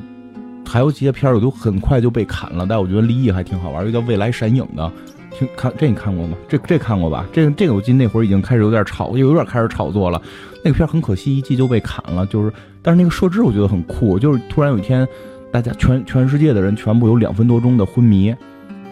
[0.68, 3.82] 还有几些片儿，我都很快就被砍了，但我觉得立意还挺好玩。
[3.82, 4.92] 一个叫《未来闪影》的，
[5.30, 6.36] 听看这你看过吗？
[6.46, 7.24] 这这看过吧？
[7.32, 10.20] 这个这个我记得那会儿已经开始有点炒，又有点开始炒作了。
[10.62, 12.26] 那个片儿很可惜，一季就被砍了。
[12.26, 12.52] 就是，
[12.82, 15.08] 但是那个设置我觉得很酷，就是突然有一天，
[15.50, 18.34] 大家全全世界的人全部有两分多钟的昏迷，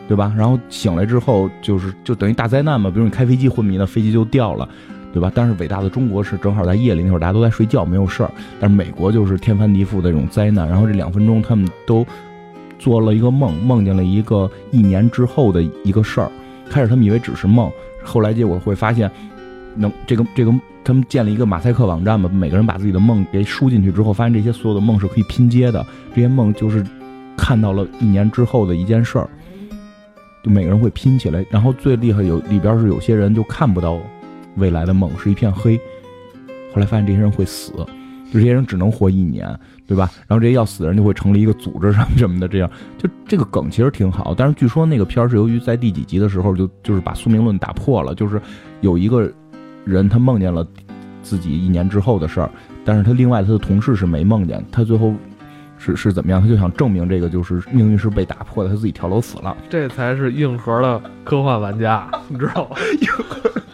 [0.08, 0.32] 对吧？
[0.36, 2.90] 然后醒来之后，就是就等于大灾难嘛。
[2.90, 4.68] 比如你开飞机昏迷了，飞机就掉了。
[5.12, 5.32] 对吧？
[5.34, 8.30] 但是伟大的中国是正好在夜里那会儿，大家都在睡觉，没有事儿。
[8.60, 10.68] 但是美国就是天翻地覆的这种灾难。
[10.68, 12.06] 然后这两分钟，他们都
[12.78, 16.30] 做了一个梦，梦见了一个一年之后的一个事儿。
[16.68, 17.70] 开始他们以为只是梦，
[18.04, 19.10] 后来结果会发现，
[19.74, 20.52] 能这个这个
[20.84, 25.86] 他们建了一个马赛克网站嘛，每个人把自己的梦给输进去之后，发现这些所有的梦是可以拼接的。
[26.14, 26.84] 这些梦就是
[27.36, 29.28] 看到了一年之后的一件事儿，
[30.42, 31.44] 就每个人会拼起来。
[31.48, 33.98] 然后最厉害有里边是有些人就看不到。
[34.56, 35.76] 未来的梦是一片黑，
[36.72, 37.72] 后来发现这些人会死，
[38.32, 39.48] 就这些人只能活一年，
[39.86, 40.10] 对吧？
[40.26, 44.34] 然后这些要死的人就会成立一个组织什么什么的，这样就这个梗其实挺好。
[44.36, 48.40] 但是据说那个片儿是由于在第几集的时候就就是把宿命论打破了，就是
[48.80, 49.30] 有一个
[49.84, 50.66] 人他梦见了
[51.22, 52.50] 自己一年之后的事儿，
[52.84, 55.14] 但是他另外他的同事是没梦见，他最后
[55.78, 56.40] 是是怎么样？
[56.40, 59.56] 他就想证明这个就是命运是被打破的，他自己跳楼死了。
[59.68, 62.76] 这才是硬核的科幻玩家，你知道吗？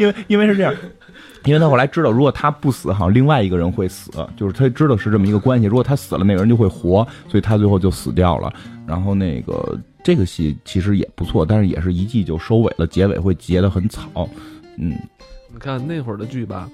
[0.00, 0.74] 因为因为是这样，
[1.44, 5.66] 因为他后来知道，如果他不死，好像另外一个人会死，就是他知道是这么一个关系。
[5.66, 8.50] 如果他死了，那个人就会活，所以他最后就死掉了。
[8.86, 14.28] 然后那个这个戏其实也不错，但是也是一季就收尾了，结尾会结得很草。
[14.78, 14.96] 嗯，
[15.52, 16.68] 你看那会儿的剧吧，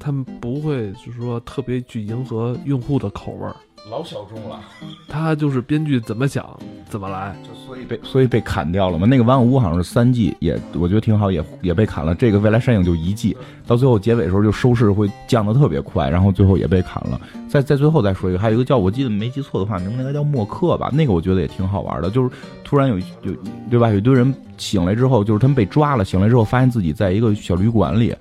[0.00, 3.54] 他们不会就是说特别去迎合用户的口味儿。
[3.90, 4.60] 老小众了，
[5.08, 6.44] 他就是编剧怎么想
[6.88, 9.06] 怎么来，就所以被所以被砍掉了嘛。
[9.06, 12.14] 那个玩偶屋好像是三季，也我觉得挺好，也也被砍了。
[12.14, 17.20] 这个未来摄影就一季，到最后结尾的时候就收视会降得特别快，然后最后也被砍了。
[17.48, 20.90] 再再最后再说一个，还有一个叫我记得没记错的话，名字应该叫默克吧？
[20.92, 22.30] 那个我觉得也挺好玩的，就是
[22.62, 23.34] 突然有有
[23.70, 23.88] 对吧？
[23.88, 28.14] 有一堆人醒来之后，就是他们被抓了，醒来之后发现自己在一个小旅馆里，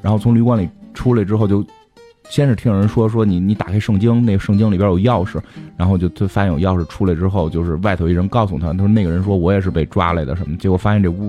[0.00, 1.62] 然后从旅馆里出来之后就。
[2.30, 5.40] 先是听人说说你你打开圣经，那个圣经里边有钥匙，
[5.76, 11.28] 然后就就发现有钥匙出来之后，就是外头一人告诉他，他说那个人说我也是被抓来的什么，结果发现这屋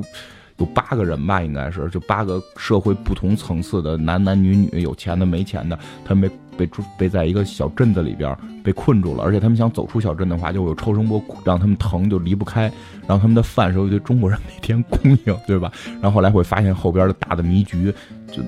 [0.57, 12.71] 有八个人吧，应该是就八个社会不同层次的男男女女，有钱的没钱的，他们被被被在一个小镇子里边被困住了，而且他们想走出小镇的话，就有超声波让他们疼就离不开，
[13.07, 15.71] 然后他们的饭是由一堆中国人每天供应，对吧？
[15.93, 17.91] 然后后来会发现后边的大的迷局，
[18.31, 18.43] 就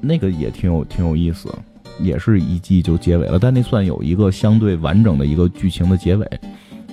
[0.00, 1.52] 那个也挺有挺有意思。
[1.98, 6.26] 也是一季就结尾了，但那算有一个相对完整的一个剧情的结尾。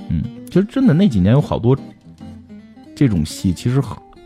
[0.10, 1.78] 嗯，其实真的那几年有好多
[2.96, 3.82] 这种戏，其实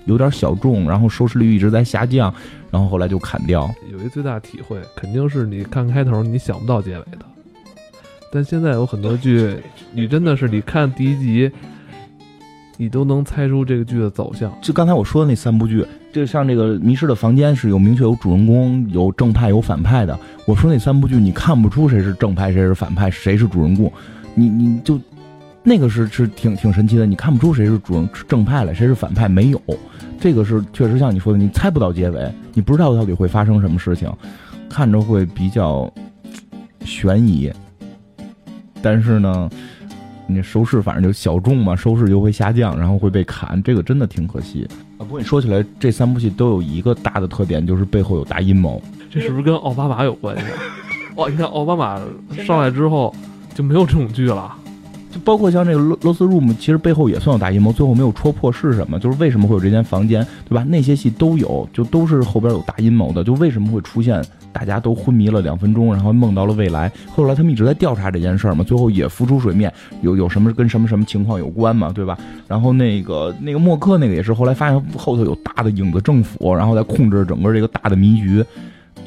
[0.06, 2.34] 有点小众，然后收视率一直在下降，
[2.70, 3.70] 然后后来就砍掉。
[3.92, 7.26] 有一最大体会，肯定是你看开头你想不到结尾的，
[8.32, 9.58] 但现在有很多剧，
[9.92, 11.52] 你真的是你看第一集。
[12.82, 14.52] 你都能猜出这个剧的走向。
[14.60, 20.20] 就刚才我说的那三部剧，就像这个《迷失的房间》是有明确有主人公、有正派、有反派的。
[20.48, 23.94] 我说那三部剧，你看不出谁是正派，谁是反派，谁是主人公。
[24.34, 25.00] 你你就
[25.62, 29.62] 那个是是挺挺神奇的，你看不出谁是主人正派了，谁是反派，没有。
[30.20, 34.12] 这个是确实像你说的，你猜不到结尾，你不知道到底会发生什么事情，
[34.68, 35.88] 看着会比较
[36.84, 37.54] 悬疑。
[38.82, 39.48] 但是呢。
[40.34, 44.68] 你收视反正就小众嘛，收视就会下降，然后会被砍，这个真的挺可惜
[44.98, 45.00] 啊。
[45.00, 48.82] 不过你说起来，这三部戏都有一个大的特点，就是背后有大阴谋。
[49.10, 50.44] 这是不是跟奥巴马有关系？
[51.16, 52.00] 哦，你看奥巴马
[52.46, 53.14] 上来之后
[53.54, 54.54] 就没有这种剧了，
[55.12, 60.64] 就包括像这个《罗斯 room》，其实背后也算有大阴谋，最后没有戳破是什么，就是为什么会有这间房间，对吧？
[60.70, 64.24] 那些戏都有，就都是后边有大阴谋的，就为什么会出现？
[64.52, 66.92] 大家都昏迷了两分钟，然后梦到了未来。
[67.08, 69.72] 后来他们一直在调查这件事儿嘛，最后也浮出水面，
[70.02, 72.18] 有有什么跟什么什么情况有关嘛，对吧？
[72.48, 78.44] 然后那个那个默克那个也是，后来发现后头有大的影子政府，然后在控制整个这个大的迷局，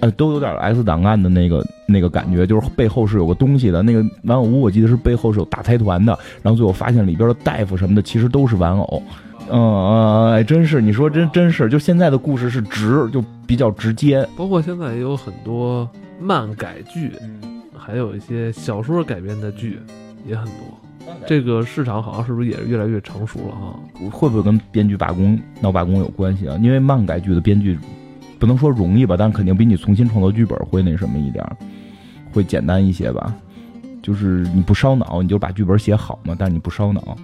[0.01, 3.83] 呃，都有点 X 档案的那个那个感觉，就是背后是有个东西的。
[3.83, 9.03] 那个玩偶屋我记得是背后是有大财团的，然后最后发现里边的大夫什么的其实都是玩偶。
[9.51, 14.27] 嗯啊，哎，真是你说真真是，就现在的故事是直，就比较直接。
[14.37, 15.89] 包括现在也有很多
[16.21, 17.13] 漫改剧，
[17.77, 19.79] 还有一些小说改编的剧
[20.27, 20.55] 也很多。
[21.27, 23.79] 这个市场好像是不是也是越来越成熟了哈？
[24.11, 26.59] 会不会跟编剧罢工闹罢工有关系啊？
[26.63, 27.79] 因为漫改剧的编剧
[28.39, 31.45] 不能说容易吧，但肯定比你重新创作剧本会那什么一点，
[32.33, 33.35] 会简单一些吧。
[34.03, 37.17] 就是你不烧脑，你就把剧本写好嘛，但是你不烧脑。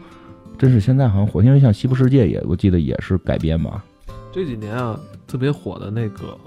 [0.61, 3.83] 真是现在好像火星人像西部世界也，我记得也是改编吧。
[4.31, 6.39] 这几年啊，特别火的那个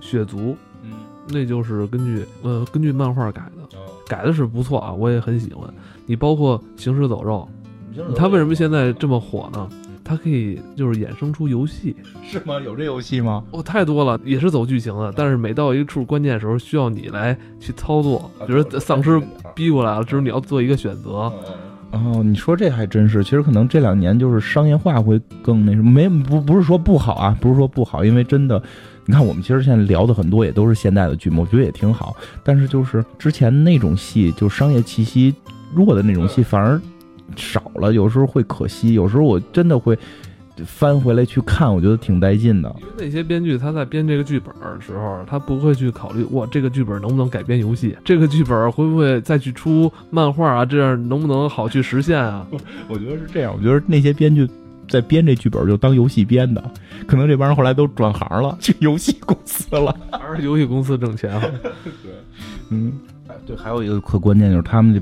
[0.00, 0.90] 血族，嗯，
[1.28, 3.78] 那就是根据呃根据漫画改的，
[4.08, 5.72] 改的是不错啊，我也很喜欢。
[6.04, 7.48] 你包括行尸走肉，
[8.16, 9.70] 它为什么现在这么火呢？
[10.02, 11.94] 它可以就是衍生出游戏，
[12.26, 12.58] 是吗？
[12.58, 13.44] 有这游戏吗？
[13.52, 19.22] 哦，太多了，也是走剧情的，但是每到一处关键时候，需要你来去操作，比如丧尸
[19.54, 21.32] 逼过来了，之后你要做一个选择。
[21.92, 28.62] 哦，你说这还真是，其实可能这两年就是商业化会更那什么，没不不是说不好啊，不是说不好，因为真的，
[29.06, 32.14] 你看我们其实现在聊的很多也都是现代的剧目，我觉得也挺好，
[32.44, 35.34] 但是就是之前那种戏，就商业气息
[35.74, 36.80] 弱的那种戏反而
[37.36, 39.98] 少了，有时候会可惜，有时候我真的会。
[40.66, 42.74] 翻回来去看，我觉得挺带劲的。
[42.80, 47.96] 因为那些编剧他在编这个剧本的时候，他不会去考虑哇，这个剧本能不能改编游戏？
[48.04, 50.64] 这个剧本会不会再去出漫画啊？
[50.64, 52.46] 这样能不能好去实现啊？
[52.88, 53.54] 我觉得是这样。
[53.56, 54.46] 我觉得那些编剧
[54.86, 56.62] 在编这剧本就当游戏编的，
[57.06, 61.42] 可能这帮人后来都转行了，去游戏公司了，还是游戏公司挣钱啊？
[62.02, 62.12] 对，
[62.68, 62.92] 嗯，
[63.46, 65.00] 对，还有一个可关键就是他们的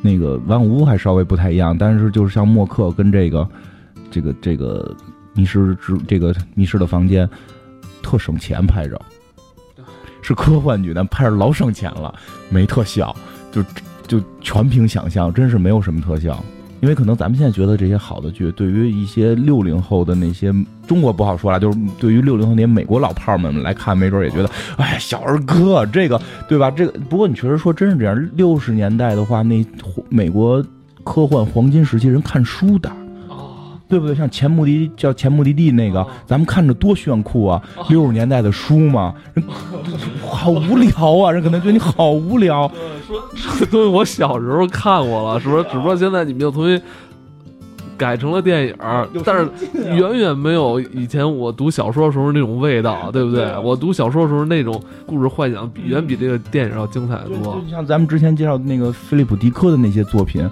[0.00, 3.46] 那个玩偶屋还稍微不太一样，但是就是像默克跟这个。
[4.10, 4.94] 这个这个
[5.34, 7.28] 迷失之这个迷失的房间，
[8.02, 9.00] 特省钱拍着，
[10.22, 12.14] 是科幻剧，但拍着老省钱了，
[12.50, 13.14] 没特效，
[13.52, 13.62] 就
[14.06, 16.42] 就全凭想象，真是没有什么特效。
[16.80, 20.54] 因为可能咱们现在觉得这些好的剧，对于一些六零后的那些
[20.86, 26.70] 中国不好说了，就是对于六零后那些美国老炮儿们来看，没准也觉得，哎，小儿科这个，对吧？
[26.70, 29.66] 这个不过你确实说真是这样，六十年代的话，那
[30.08, 30.64] 美国
[31.02, 32.88] 科幻黄金时期人看书的。
[33.88, 34.14] 对不对？
[34.14, 37.62] 像前目的叫前目的地那个，咱们看着多炫酷啊！
[37.88, 39.44] 六十年代的书嘛，人
[40.22, 41.32] 好无聊啊！
[41.32, 42.70] 人可能觉得你好无聊。
[43.08, 43.18] 说
[43.58, 45.62] 这东西我小时候看过了，是不是？
[45.64, 46.80] 只不过现在你们又重新
[47.96, 48.74] 改成了电影，
[49.24, 53.56] 但是远远没有以前我读小说的时候那种味道，对不对？
[53.58, 57.60] 我读小说的时候那种故事幻想，远比这个电影要精彩的多。
[57.64, 60.48] 就像咱们之前介绍的那个菲利普迪克的那些作品，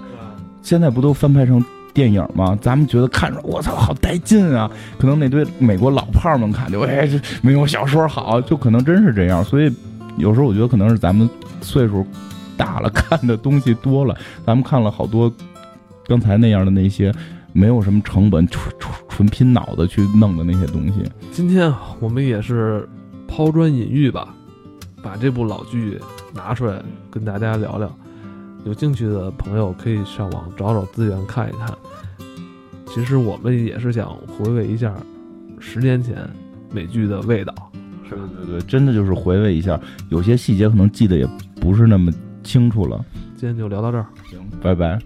[0.63, 1.63] 现在不都翻拍成？
[1.97, 4.69] 电影嘛，咱们觉得看着我操好带劲啊！
[4.99, 9.43] 可能那堆美国老炮儿们看就哎，这没有小说好，就可能真是这样。
[9.43, 9.75] 所以
[10.15, 11.27] 有时候我觉得可能是咱们
[11.59, 12.05] 岁数
[12.55, 15.33] 大了，看的东西多了，咱们看了好多
[16.05, 17.11] 刚才那样的那些
[17.51, 21.03] 没有什么成本、纯纯纯拼脑子去弄的那些东西。
[21.31, 22.87] 今天我们也是
[23.27, 24.35] 抛砖引玉吧，
[25.01, 25.99] 把这部老剧
[26.31, 26.75] 拿出来
[27.09, 27.91] 跟大家聊聊。
[28.65, 31.67] 有兴趣的朋友可以上网找找资源看一看。
[32.97, 34.91] 其实我们也是想回味一下
[35.59, 36.27] 十年前
[36.71, 37.53] 美剧的味道。
[38.09, 39.79] 是对对对，真的就是回味一下，
[40.09, 41.27] 有些细节可能记得也
[41.61, 43.05] 不是那么清楚了。
[43.35, 44.97] 今天就聊到这儿，行，拜拜，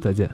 [0.00, 0.28] 再见。